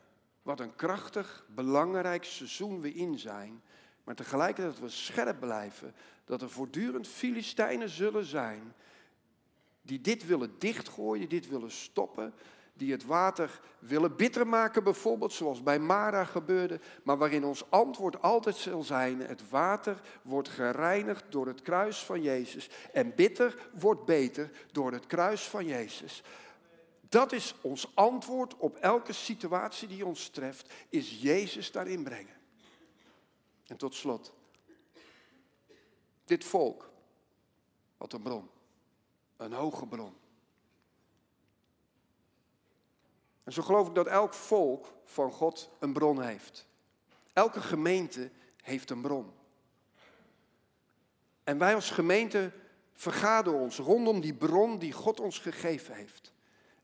wat 0.47 0.59
een 0.59 0.75
krachtig, 0.75 1.45
belangrijk 1.47 2.23
seizoen 2.23 2.81
we 2.81 2.93
in 2.93 3.19
zijn. 3.19 3.61
Maar 4.03 4.15
tegelijkertijd 4.15 4.73
dat 4.73 4.83
we 4.83 4.89
scherp 4.89 5.39
blijven. 5.39 5.93
Dat 6.25 6.41
er 6.41 6.49
voortdurend 6.49 7.07
Filistijnen 7.07 7.89
zullen 7.89 8.25
zijn. 8.25 8.73
Die 9.81 10.01
dit 10.01 10.25
willen 10.25 10.55
dichtgooien, 10.57 11.29
dit 11.29 11.49
willen 11.49 11.71
stoppen. 11.71 12.33
Die 12.73 12.91
het 12.91 13.05
water 13.05 13.59
willen 13.79 14.15
bitter 14.15 14.47
maken, 14.47 14.83
bijvoorbeeld, 14.83 15.33
zoals 15.33 15.63
bij 15.63 15.79
Mara 15.79 16.23
gebeurde. 16.23 16.79
Maar 17.03 17.17
waarin 17.17 17.45
ons 17.45 17.71
antwoord 17.71 18.21
altijd 18.21 18.55
zal 18.55 18.83
zijn: 18.83 19.19
het 19.19 19.49
water 19.49 20.01
wordt 20.21 20.49
gereinigd 20.49 21.23
door 21.29 21.47
het 21.47 21.61
kruis 21.61 22.03
van 22.03 22.21
Jezus. 22.21 22.69
En 22.93 23.15
bitter 23.15 23.69
wordt 23.79 24.05
beter 24.05 24.51
door 24.71 24.91
het 24.91 25.05
kruis 25.05 25.47
van 25.47 25.65
Jezus. 25.65 26.23
Dat 27.09 27.31
is 27.31 27.55
ons 27.61 27.95
antwoord 27.95 28.57
op 28.57 28.75
elke 28.75 29.13
situatie 29.13 29.87
die 29.87 30.05
ons 30.05 30.29
treft, 30.29 30.73
is 30.89 31.21
Jezus 31.21 31.71
daarin 31.71 32.03
brengen. 32.03 32.35
En 33.65 33.77
tot 33.77 33.95
slot, 33.95 34.33
dit 36.25 36.43
volk, 36.43 36.89
wat 37.97 38.13
een 38.13 38.21
bron, 38.21 38.49
een 39.37 39.53
hoge 39.53 39.87
bron. 39.87 40.15
En 43.43 43.53
zo 43.53 43.61
geloof 43.61 43.87
ik 43.87 43.95
dat 43.95 44.07
elk 44.07 44.33
volk 44.33 44.93
van 45.03 45.31
God 45.31 45.69
een 45.79 45.93
bron 45.93 46.21
heeft. 46.21 46.65
Elke 47.33 47.61
gemeente 47.61 48.31
heeft 48.61 48.89
een 48.89 49.01
bron. 49.01 49.33
En 51.43 51.57
wij 51.57 51.75
als 51.75 51.89
gemeente 51.89 52.51
vergaderen 52.93 53.59
ons 53.59 53.77
rondom 53.77 54.21
die 54.21 54.33
bron 54.33 54.79
die 54.79 54.91
God 54.91 55.19
ons 55.19 55.39
gegeven 55.39 55.95
heeft. 55.95 56.35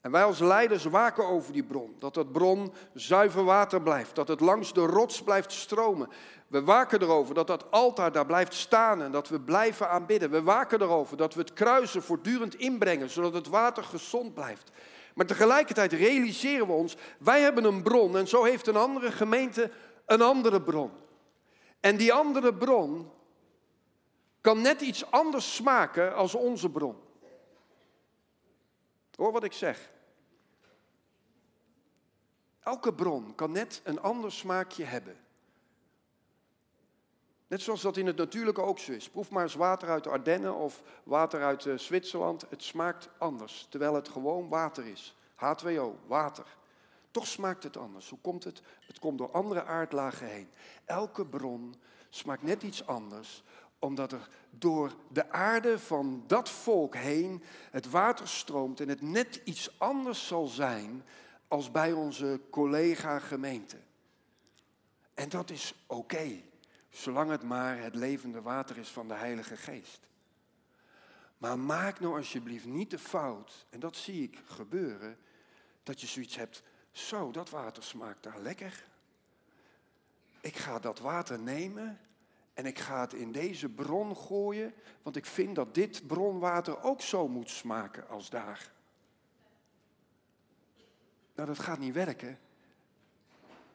En 0.04 0.12
wij 0.12 0.24
als 0.24 0.40
leiders 0.40 0.84
waken 0.84 1.28
over 1.28 1.54
die 1.54 1.64
bron. 1.64 1.96
Dat 2.00 2.14
dat 2.14 2.32
bron 2.32 2.74
zuiver 2.94 3.44
water 3.44 3.82
blijft. 3.82 4.16
Dat 4.16 4.28
het 4.28 4.40
langs 4.40 4.74
de 4.74 4.86
rots 4.86 5.24
blijft 5.24 5.52
stromen. 5.52 6.10
We 6.48 6.64
waken 6.64 7.02
erover 7.02 7.36
dat 7.36 7.48
dat 7.48 7.72
altaar 7.72 8.12
daar 8.12 8.26
blijft 8.26 8.54
staan 8.54 9.02
en 9.02 9.12
dat 9.12 9.30
we 9.30 9.40
blijven 9.40 9.90
aanbidden. 9.90 10.30
We 10.30 10.42
waken 10.42 10.82
erover 10.82 11.18
dat 11.18 11.34
we 11.34 11.40
het 11.40 11.54
kruisen 11.54 12.04
voortdurend 12.04 12.56
inbrengen, 12.56 13.10
zodat 13.10 13.34
het 13.34 13.48
water 13.48 13.84
gezond 13.84 14.34
blijft. 14.34 14.72
Maar 15.14 15.26
tegelijkertijd 15.26 15.94
realiseren 15.94 16.68
we 16.68 16.74
ons, 16.74 16.96
wij 17.20 17.42
hebben 17.42 17.64
een 17.64 17.84
bron 17.84 18.18
en 18.18 18.28
zo 18.28 18.44
heeft 18.44 18.68
een 18.68 18.76
andere 18.76 19.12
gemeente 19.12 19.72
een 20.06 20.22
andere 20.22 20.62
bron. 20.62 20.92
En 21.80 21.98
die 21.98 22.14
andere 22.14 22.54
bron 22.54 23.12
kan 24.42 24.62
net 24.62 24.82
iets 24.82 25.12
anders 25.12 25.56
smaken 25.56 26.16
als 26.16 26.36
onze 26.36 26.70
bron. 26.70 26.96
Hoor 29.16 29.32
wat 29.32 29.44
ik 29.44 29.54
zeg. 29.54 29.92
Elke 32.64 32.94
bron 32.94 33.36
kan 33.36 33.52
net 33.52 33.82
een 33.84 34.02
ander 34.02 34.32
smaakje 34.32 34.84
hebben. 34.84 35.18
Net 37.48 37.62
zoals 37.62 37.82
dat 37.82 37.98
in 37.98 38.08
het 38.08 38.18
natuurlijke 38.18 38.62
ook 38.62 38.80
zo 38.80 38.92
is. 38.92 39.10
Proef 39.10 39.30
maar 39.30 39.44
eens 39.44 39.56
water 39.56 39.90
uit 39.90 40.04
de 40.04 40.10
Ardennen 40.10 40.56
of 40.56 40.84
water 41.04 41.44
uit 41.44 41.66
eh, 41.66 41.78
Zwitserland. 41.78 42.46
Het 42.50 42.64
smaakt 42.64 43.10
anders, 43.18 43.68
terwijl 43.70 43.94
het 43.94 44.10
gewoon 44.10 44.50
water 44.50 44.86
is. 44.86 45.16
H2O, 45.36 46.08
water. 46.08 46.46
Toch 47.12 47.28
smaakt 47.28 47.64
het 47.64 47.78
anders. 47.78 48.10
Hoe 48.10 48.20
komt 48.22 48.44
het? 48.44 48.62
Het 48.88 49.00
komt 49.00 49.18
door 49.18 49.32
andere 49.32 49.64
aardlagen 49.64 50.28
heen. 50.28 50.50
Elke 50.86 51.26
bron 51.26 51.76
smaakt 52.10 52.44
net 52.44 52.64
iets 52.64 52.86
anders, 52.86 53.44
omdat 53.80 54.12
er 54.12 54.30
door 54.50 54.92
de 55.08 55.32
aarde 55.32 55.80
van 55.80 56.24
dat 56.28 56.50
volk 56.50 56.96
heen 56.96 57.44
het 57.72 57.90
water 57.90 58.28
stroomt 58.28 58.80
en 58.80 58.90
het 58.90 59.02
net 59.02 59.42
iets 59.44 59.80
anders 59.80 60.28
zal 60.28 60.48
zijn 60.48 61.04
als 61.54 61.72
bij 61.72 61.92
onze 61.92 62.40
collega 62.50 63.20
gemeente. 63.20 63.78
En 65.14 65.30
dat 65.30 65.50
is 65.50 65.74
oké, 65.88 66.42
zolang 66.90 67.30
het 67.30 67.44
maar 67.44 67.78
het 67.78 67.96
levende 67.96 68.42
water 68.42 68.78
is 68.78 68.90
van 68.90 69.08
de 69.08 69.14
Heilige 69.14 69.58
Geest. 69.58 70.00
Maar 71.38 71.60
maak 71.60 72.00
nou 72.00 72.18
alsjeblieft 72.18 72.66
niet 72.66 72.90
de 72.90 73.00
fout, 73.00 73.66
en 73.70 73.80
dat 73.80 73.96
zie 73.96 74.24
ik 74.24 74.40
gebeuren, 74.46 75.18
dat 75.84 76.02
je 76.02 76.08
zoiets 76.08 76.36
hebt, 76.36 76.64
zo, 76.92 77.32
dat 77.32 77.50
water 77.50 77.84
smaakt 77.84 78.24
daar 78.24 78.40
lekker. 78.40 78.84
Ik 80.42 80.56
ga 80.56 80.80
dat 80.80 81.00
water 81.00 81.40
nemen 81.40 82.00
en 82.54 82.66
ik 82.66 82.80
ga 82.80 83.02
het 83.02 83.14
in 83.14 83.32
deze 83.32 83.70
bron 83.70 84.18
gooien, 84.18 84.74
want 85.02 85.16
ik 85.16 85.26
vind 85.26 85.56
dat 85.56 85.74
dit 85.74 86.08
bronwater 86.08 86.84
ook 86.84 87.02
zo 87.02 87.28
moet 87.28 87.50
smaken 87.50 88.08
als 88.08 88.30
daar. 88.30 88.72
Nou, 91.36 91.48
dat 91.48 91.60
gaat 91.60 91.80
niet 91.80 91.94
werken. 91.94 92.40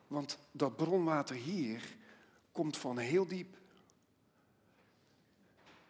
Want 0.06 0.38
dat 0.50 0.76
bronwater 0.76 1.36
hier 1.36 1.96
komt 2.52 2.76
van 2.76 2.98
heel 2.98 3.26
diep. 3.26 3.56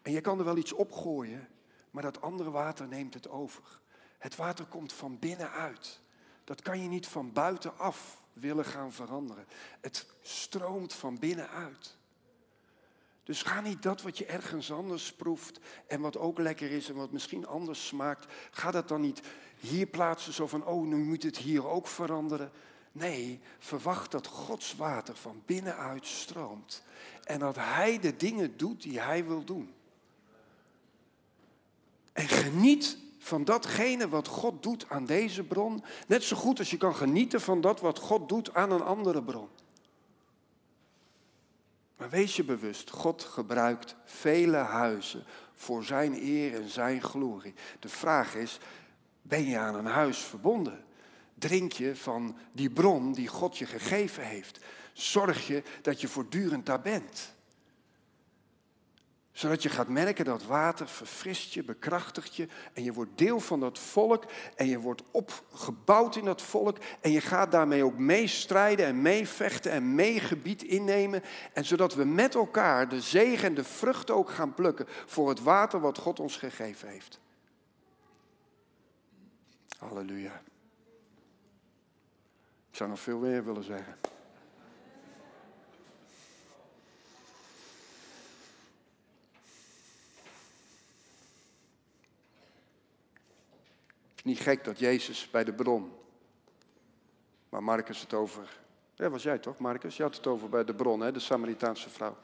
En 0.02 0.12
je 0.12 0.20
kan 0.20 0.38
er 0.38 0.44
wel 0.44 0.56
iets 0.56 0.72
opgooien, 0.72 1.48
maar 1.90 2.02
dat 2.02 2.20
andere 2.20 2.50
water 2.50 2.88
neemt 2.88 3.14
het 3.14 3.28
over. 3.28 3.80
Het 4.18 4.36
water 4.36 4.64
komt 4.64 4.92
van 4.92 5.18
binnenuit. 5.18 6.00
Dat 6.44 6.62
kan 6.62 6.82
je 6.82 6.88
niet 6.88 7.06
van 7.06 7.32
buitenaf 7.32 8.22
willen 8.32 8.64
gaan 8.64 8.92
veranderen. 8.92 9.46
Het 9.80 10.06
stroomt 10.22 10.94
van 10.94 11.18
binnenuit. 11.18 11.96
Dus 13.28 13.42
ga 13.42 13.60
niet 13.60 13.82
dat 13.82 14.02
wat 14.02 14.18
je 14.18 14.26
ergens 14.26 14.72
anders 14.72 15.12
proeft 15.12 15.60
en 15.86 16.00
wat 16.00 16.16
ook 16.16 16.38
lekker 16.38 16.70
is 16.70 16.88
en 16.88 16.94
wat 16.94 17.12
misschien 17.12 17.46
anders 17.46 17.86
smaakt, 17.86 18.32
ga 18.50 18.70
dat 18.70 18.88
dan 18.88 19.00
niet 19.00 19.20
hier 19.58 19.86
plaatsen 19.86 20.32
zo 20.32 20.46
van, 20.46 20.66
oh 20.66 20.86
nu 20.86 20.96
moet 20.96 21.22
het 21.22 21.36
hier 21.36 21.66
ook 21.66 21.86
veranderen. 21.86 22.50
Nee, 22.92 23.40
verwacht 23.58 24.10
dat 24.10 24.26
Gods 24.26 24.76
water 24.76 25.16
van 25.16 25.42
binnenuit 25.46 26.06
stroomt 26.06 26.82
en 27.24 27.38
dat 27.38 27.56
Hij 27.56 27.98
de 27.98 28.16
dingen 28.16 28.56
doet 28.56 28.82
die 28.82 29.00
Hij 29.00 29.26
wil 29.26 29.44
doen. 29.44 29.74
En 32.12 32.28
geniet 32.28 32.98
van 33.18 33.44
datgene 33.44 34.08
wat 34.08 34.28
God 34.28 34.62
doet 34.62 34.88
aan 34.88 35.06
deze 35.06 35.44
bron, 35.44 35.84
net 36.06 36.22
zo 36.22 36.36
goed 36.36 36.58
als 36.58 36.70
je 36.70 36.76
kan 36.76 36.94
genieten 36.94 37.40
van 37.40 37.60
dat 37.60 37.80
wat 37.80 37.98
God 37.98 38.28
doet 38.28 38.54
aan 38.54 38.70
een 38.70 38.82
andere 38.82 39.22
bron. 39.22 39.48
Maar 41.96 42.10
wees 42.10 42.36
je 42.36 42.44
bewust, 42.44 42.90
God 42.90 43.22
gebruikt 43.22 43.96
vele 44.04 44.56
huizen 44.56 45.24
voor 45.54 45.84
zijn 45.84 46.22
eer 46.22 46.54
en 46.54 46.68
zijn 46.68 47.02
glorie. 47.02 47.54
De 47.80 47.88
vraag 47.88 48.34
is, 48.34 48.58
ben 49.28 49.44
je 49.44 49.58
aan 49.58 49.74
een 49.74 49.86
huis 49.86 50.18
verbonden? 50.18 50.84
Drink 51.34 51.72
je 51.72 51.96
van 51.96 52.36
die 52.52 52.70
bron 52.70 53.12
die 53.12 53.28
God 53.28 53.58
je 53.58 53.66
gegeven 53.66 54.24
heeft? 54.24 54.58
Zorg 54.92 55.46
je 55.46 55.62
dat 55.82 56.00
je 56.00 56.08
voortdurend 56.08 56.66
daar 56.66 56.80
bent? 56.80 57.36
Zodat 59.32 59.62
je 59.62 59.68
gaat 59.68 59.88
merken 59.88 60.24
dat 60.24 60.44
water 60.44 60.88
verfrist 60.88 61.52
je, 61.54 61.62
bekrachtigt 61.62 62.36
je. 62.36 62.48
En 62.72 62.82
je 62.82 62.92
wordt 62.92 63.18
deel 63.18 63.40
van 63.40 63.60
dat 63.60 63.78
volk. 63.78 64.24
En 64.56 64.66
je 64.66 64.78
wordt 64.78 65.02
opgebouwd 65.10 66.16
in 66.16 66.24
dat 66.24 66.42
volk. 66.42 66.78
En 67.00 67.10
je 67.10 67.20
gaat 67.20 67.52
daarmee 67.52 67.84
ook 67.84 67.98
meestrijden 67.98 68.86
en 68.86 69.02
meevechten 69.02 69.70
en 69.70 69.94
meegebied 69.94 70.62
innemen. 70.62 71.22
En 71.52 71.64
zodat 71.64 71.94
we 71.94 72.04
met 72.04 72.34
elkaar 72.34 72.88
de 72.88 73.00
zegen 73.00 73.48
en 73.48 73.54
de 73.54 73.64
vrucht 73.64 74.10
ook 74.10 74.30
gaan 74.30 74.54
plukken 74.54 74.86
voor 75.06 75.28
het 75.28 75.42
water 75.42 75.80
wat 75.80 75.98
God 75.98 76.20
ons 76.20 76.36
gegeven 76.36 76.88
heeft. 76.88 77.20
Halleluja. 79.78 80.42
Ik 82.70 82.76
zou 82.76 82.90
nog 82.90 83.00
veel 83.00 83.18
meer 83.18 83.44
willen 83.44 83.64
zeggen. 83.64 83.98
niet 94.28 94.40
gek 94.40 94.64
dat 94.64 94.78
Jezus 94.78 95.30
bij 95.30 95.44
de 95.44 95.52
bron, 95.52 95.92
waar 97.48 97.62
Marcus 97.62 98.00
het 98.00 98.14
over, 98.14 98.60
ja 98.94 99.10
was 99.10 99.22
jij 99.22 99.38
toch 99.38 99.58
Marcus? 99.58 99.96
Je 99.96 100.02
had 100.02 100.16
het 100.16 100.26
over 100.26 100.48
bij 100.48 100.64
de 100.64 100.74
bron, 100.74 101.00
hè, 101.00 101.12
de 101.12 101.20
Samaritaanse 101.20 101.90
vrouw. 101.90 102.16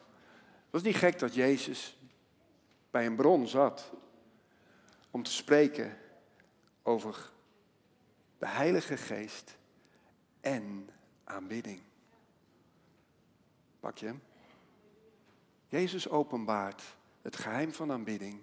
Was 0.70 0.82
niet 0.82 0.96
gek 0.96 1.18
dat 1.18 1.34
Jezus 1.34 1.96
bij 2.90 3.06
een 3.06 3.16
bron 3.16 3.48
zat 3.48 3.90
om 5.10 5.22
te 5.22 5.32
spreken 5.32 5.98
over 6.82 7.32
de 8.44 8.50
Heilige 8.50 8.96
Geest 8.96 9.56
en 10.40 10.88
aanbidding. 11.24 11.80
Pak 13.80 13.98
je 13.98 14.06
hem? 14.06 14.22
Jezus 15.68 16.08
openbaart 16.08 16.82
het 17.22 17.36
geheim 17.36 17.72
van 17.72 17.92
aanbidding 17.92 18.40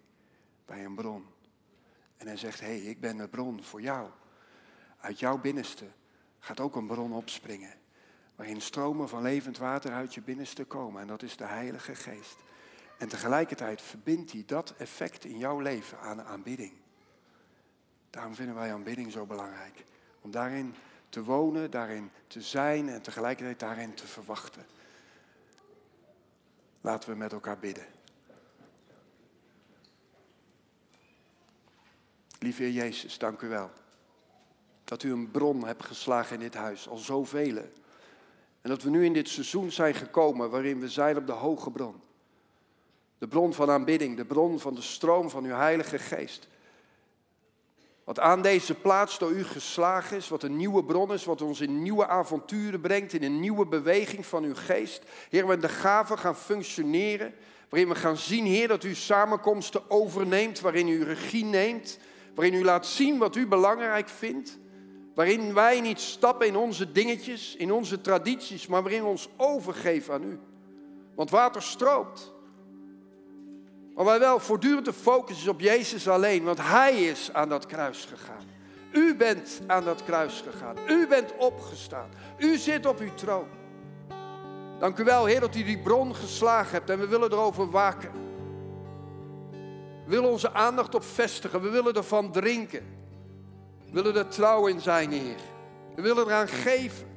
bij 0.65 0.85
een 0.85 0.95
bron. 0.95 1.25
En 2.17 2.27
hij 2.27 2.37
zegt, 2.37 2.59
hé, 2.59 2.65
hey, 2.65 2.79
ik 2.79 2.99
ben 2.99 3.17
de 3.17 3.27
bron 3.27 3.63
voor 3.63 3.81
jou. 3.81 4.09
Uit 4.99 5.19
jouw 5.19 5.37
binnenste 5.37 5.85
gaat 6.39 6.59
ook 6.59 6.75
een 6.75 6.87
bron 6.87 7.13
opspringen. 7.13 7.73
Waarin 8.35 8.61
stromen 8.61 9.09
van 9.09 9.21
levend 9.21 9.57
water 9.57 9.91
uit 9.91 10.13
je 10.13 10.21
binnenste 10.21 10.65
komen. 10.65 11.01
En 11.01 11.07
dat 11.07 11.23
is 11.23 11.37
de 11.37 11.45
Heilige 11.45 11.95
Geest. 11.95 12.37
En 12.97 13.07
tegelijkertijd 13.07 13.81
verbindt 13.81 14.31
hij 14.31 14.43
dat 14.45 14.73
effect 14.77 15.25
in 15.25 15.37
jouw 15.37 15.59
leven 15.59 15.99
aan 15.99 16.21
aanbidding. 16.21 16.80
Daarom 18.11 18.35
vinden 18.35 18.55
wij 18.55 18.73
aanbidding 18.73 19.11
zo 19.11 19.25
belangrijk. 19.25 19.83
Om 20.21 20.31
daarin 20.31 20.75
te 21.09 21.23
wonen, 21.23 21.71
daarin 21.71 22.11
te 22.27 22.41
zijn 22.41 22.89
en 22.89 23.01
tegelijkertijd 23.01 23.59
daarin 23.59 23.93
te 23.93 24.07
verwachten. 24.07 24.65
Laten 26.81 27.09
we 27.09 27.15
met 27.15 27.31
elkaar 27.31 27.59
bidden. 27.59 27.85
Lieve 32.39 32.73
Jezus, 32.73 33.17
dank 33.17 33.41
u 33.41 33.47
wel. 33.47 33.71
Dat 34.83 35.03
u 35.03 35.11
een 35.11 35.31
bron 35.31 35.65
hebt 35.65 35.85
geslagen 35.85 36.35
in 36.35 36.41
dit 36.41 36.53
huis, 36.53 36.87
al 36.87 36.97
zoveel. 36.97 37.57
En 38.61 38.69
dat 38.69 38.83
we 38.83 38.89
nu 38.89 39.05
in 39.05 39.13
dit 39.13 39.29
seizoen 39.29 39.71
zijn 39.71 39.93
gekomen 39.93 40.49
waarin 40.49 40.79
we 40.79 40.89
zijn 40.89 41.17
op 41.17 41.25
de 41.25 41.31
hoge 41.31 41.71
bron. 41.71 42.01
De 43.17 43.27
bron 43.27 43.53
van 43.53 43.69
aanbidding, 43.69 44.17
de 44.17 44.25
bron 44.25 44.59
van 44.59 44.75
de 44.75 44.81
stroom 44.81 45.29
van 45.29 45.43
uw 45.43 45.53
Heilige 45.53 45.99
Geest. 45.99 46.47
Wat 48.03 48.19
aan 48.19 48.41
deze 48.41 48.73
plaats 48.73 49.17
door 49.17 49.31
u 49.31 49.43
geslagen 49.43 50.17
is, 50.17 50.29
wat 50.29 50.43
een 50.43 50.55
nieuwe 50.55 50.83
bron 50.83 51.13
is, 51.13 51.25
wat 51.25 51.41
ons 51.41 51.61
in 51.61 51.81
nieuwe 51.81 52.07
avonturen 52.07 52.81
brengt, 52.81 53.13
in 53.13 53.23
een 53.23 53.39
nieuwe 53.39 53.67
beweging 53.67 54.25
van 54.25 54.43
uw 54.43 54.55
geest. 54.55 55.03
Heer, 55.29 55.47
we 55.47 55.57
de 55.57 55.69
gaven 55.69 56.17
gaan 56.17 56.35
functioneren, 56.35 57.33
waarin 57.69 57.89
we 57.89 57.95
gaan 57.95 58.17
zien, 58.17 58.45
Heer, 58.45 58.67
dat 58.67 58.83
u 58.83 58.95
samenkomsten 58.95 59.89
overneemt, 59.89 60.59
waarin 60.59 60.87
u 60.87 61.03
regie 61.03 61.45
neemt, 61.45 61.99
waarin 62.35 62.53
u 62.53 62.63
laat 62.63 62.85
zien 62.85 63.17
wat 63.17 63.35
u 63.35 63.47
belangrijk 63.47 64.09
vindt, 64.09 64.59
waarin 65.15 65.53
wij 65.53 65.81
niet 65.81 65.99
stappen 65.99 66.47
in 66.47 66.55
onze 66.55 66.91
dingetjes, 66.91 67.55
in 67.55 67.71
onze 67.71 68.01
tradities, 68.01 68.67
maar 68.67 68.81
waarin 68.81 69.01
we 69.01 69.07
ons 69.09 69.29
overgeven 69.37 70.13
aan 70.13 70.23
u. 70.23 70.39
Want 71.15 71.29
water 71.29 71.61
stroomt. 71.61 72.33
Maar 73.95 74.05
wij 74.05 74.19
wel 74.19 74.39
voortdurend 74.39 74.85
de 74.85 74.93
focus 74.93 75.37
is 75.37 75.47
op 75.47 75.59
Jezus 75.59 76.07
alleen, 76.07 76.43
want 76.43 76.57
Hij 76.61 77.03
is 77.03 77.33
aan 77.33 77.49
dat 77.49 77.65
kruis 77.65 78.05
gegaan. 78.05 78.49
U 78.91 79.15
bent 79.15 79.61
aan 79.67 79.83
dat 79.83 80.03
kruis 80.03 80.43
gegaan. 80.49 80.75
U 80.87 81.07
bent 81.07 81.33
opgestaan. 81.37 82.09
U 82.37 82.57
zit 82.57 82.85
op 82.85 82.99
uw 82.99 83.13
troon. 83.13 83.47
Dank 84.79 84.97
u 84.97 85.03
wel, 85.03 85.25
Heer, 85.25 85.39
dat 85.39 85.55
u 85.55 85.63
die 85.63 85.79
bron 85.79 86.15
geslagen 86.15 86.71
hebt 86.71 86.89
en 86.89 86.99
we 86.99 87.07
willen 87.07 87.31
erover 87.31 87.69
waken. 87.69 88.11
We 90.05 90.17
willen 90.17 90.29
onze 90.29 90.53
aandacht 90.53 90.95
op 90.95 91.03
vestigen. 91.03 91.61
We 91.61 91.69
willen 91.69 91.93
ervan 91.93 92.31
drinken. 92.31 92.85
We 93.85 93.91
willen 93.91 94.15
er 94.15 94.27
trouw 94.27 94.67
in 94.67 94.81
zijn, 94.81 95.11
Heer. 95.11 95.39
We 95.95 96.01
willen 96.01 96.25
eraan 96.25 96.47
geven. 96.47 97.07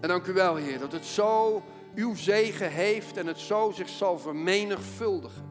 En 0.00 0.08
dank 0.08 0.26
u 0.26 0.32
wel, 0.32 0.56
Heer, 0.56 0.78
dat 0.78 0.92
het 0.92 1.04
zo 1.04 1.62
uw 1.98 2.14
zegen 2.14 2.70
heeft 2.70 3.16
en 3.16 3.26
het 3.26 3.38
zo 3.38 3.70
zich 3.70 3.88
zal 3.88 4.18
vermenigvuldigen. 4.18 5.48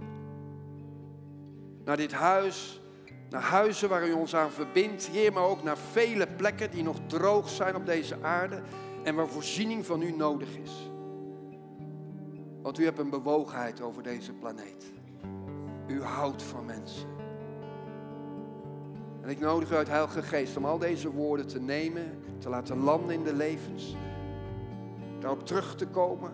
Naar 1.83 1.97
dit 1.97 2.11
huis, 2.11 2.81
naar 3.29 3.41
huizen 3.41 3.89
waar 3.89 4.07
u 4.07 4.11
ons 4.11 4.35
aan 4.35 4.51
verbindt, 4.51 5.07
Heer, 5.07 5.33
maar 5.33 5.43
ook 5.43 5.63
naar 5.63 5.77
vele 5.77 6.27
plekken 6.27 6.71
die 6.71 6.83
nog 6.83 6.97
droog 7.07 7.49
zijn 7.49 7.75
op 7.75 7.85
deze 7.85 8.17
aarde 8.21 8.61
en 9.03 9.15
waar 9.15 9.27
voorziening 9.27 9.85
van 9.85 10.01
u 10.01 10.11
nodig 10.11 10.57
is. 10.57 10.89
Want 12.61 12.79
u 12.79 12.83
hebt 12.83 12.99
een 12.99 13.09
bewogenheid 13.09 13.81
over 13.81 14.03
deze 14.03 14.33
planeet. 14.33 14.91
U 15.87 16.01
houdt 16.01 16.43
van 16.43 16.65
mensen. 16.65 17.07
En 19.21 19.29
ik 19.29 19.39
nodig 19.39 19.71
u 19.71 19.75
uit 19.75 19.87
Heilige 19.87 20.21
Geest 20.21 20.57
om 20.57 20.65
al 20.65 20.77
deze 20.77 21.11
woorden 21.11 21.47
te 21.47 21.59
nemen, 21.59 22.23
te 22.39 22.49
laten 22.49 22.77
landen 22.77 23.15
in 23.15 23.23
de 23.23 23.33
levens. 23.33 23.95
Daarop 25.27 25.45
terug 25.45 25.75
te 25.75 25.87
komen. 25.87 26.31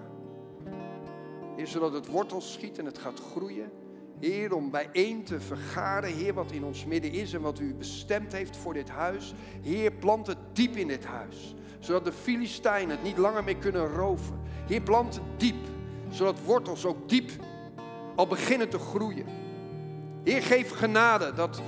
Heer, 1.56 1.68
zodat 1.68 1.94
het 1.94 2.08
wortels 2.08 2.54
schiet 2.54 2.78
en 2.78 2.86
het 2.86 2.98
gaat 2.98 3.20
groeien. 3.32 3.72
Heer, 4.20 4.54
om 4.54 4.72
bijeen 4.72 5.24
te 5.24 5.40
vergaren, 5.40 6.14
Heer, 6.14 6.34
wat 6.34 6.52
in 6.52 6.64
ons 6.64 6.86
midden 6.86 7.12
is 7.12 7.34
en 7.34 7.42
wat 7.42 7.60
u 7.60 7.74
bestemd 7.74 8.32
heeft 8.32 8.58
voor 8.58 8.74
dit 8.74 8.90
huis. 8.90 9.34
Heer, 9.62 9.92
plant 9.92 10.28
het 10.28 10.38
diep 10.52 10.76
in 10.76 10.88
dit 10.88 11.06
huis. 11.06 11.56
Zodat 11.80 12.06
de 12.06 12.12
Filistijnen 12.12 12.90
het 12.90 13.04
niet 13.04 13.18
langer 13.18 13.44
meer 13.44 13.56
kunnen 13.56 13.88
roven. 13.88 14.40
Heer, 14.68 14.82
plant 14.82 15.16
het 15.16 15.40
diep 15.40 15.68
zodat 16.10 16.44
wortels 16.46 16.86
ook 16.86 17.10
diep 17.10 17.32
al 18.16 18.28
beginnen 18.28 18.70
te 18.70 18.80
groeien. 18.80 19.26
Heer, 20.24 20.42
geef 20.42 20.72
genade 20.72 21.34
dat, 21.34 21.62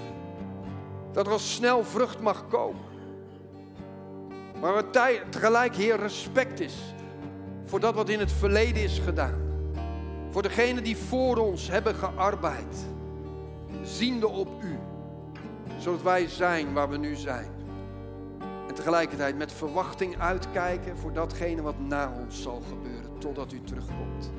dat 1.12 1.26
er 1.26 1.32
al 1.32 1.40
snel 1.40 1.84
vrucht 1.84 2.20
mag 2.20 2.48
komen. 2.48 2.84
Maar 4.62 4.90
tegelijk, 5.30 5.76
Heer, 5.76 5.96
respect 5.96 6.60
is 6.60 6.95
voor 7.66 7.80
dat 7.80 7.96
wat 7.96 8.10
in 8.10 8.20
het 8.20 8.32
verleden 8.32 8.84
is 8.84 9.00
gedaan. 9.00 9.44
Voor 10.30 10.42
degenen 10.42 10.84
die 10.84 10.98
voor 10.98 11.38
ons 11.38 11.70
hebben 11.70 11.96
gearbeid. 11.96 12.86
Ziende 13.84 14.28
op 14.28 14.64
U. 14.64 14.78
Zodat 15.78 16.02
wij 16.02 16.28
zijn 16.28 16.74
waar 16.74 16.90
we 16.90 16.98
nu 16.98 17.16
zijn. 17.16 17.50
En 18.68 18.74
tegelijkertijd 18.74 19.38
met 19.38 19.52
verwachting 19.52 20.20
uitkijken 20.20 20.98
voor 20.98 21.14
datgene 21.14 21.62
wat 21.62 21.80
na 21.80 22.14
ons 22.20 22.42
zal 22.42 22.62
gebeuren 22.70 23.18
totdat 23.18 23.52
u 23.52 23.62
terugkomt. 23.62 24.32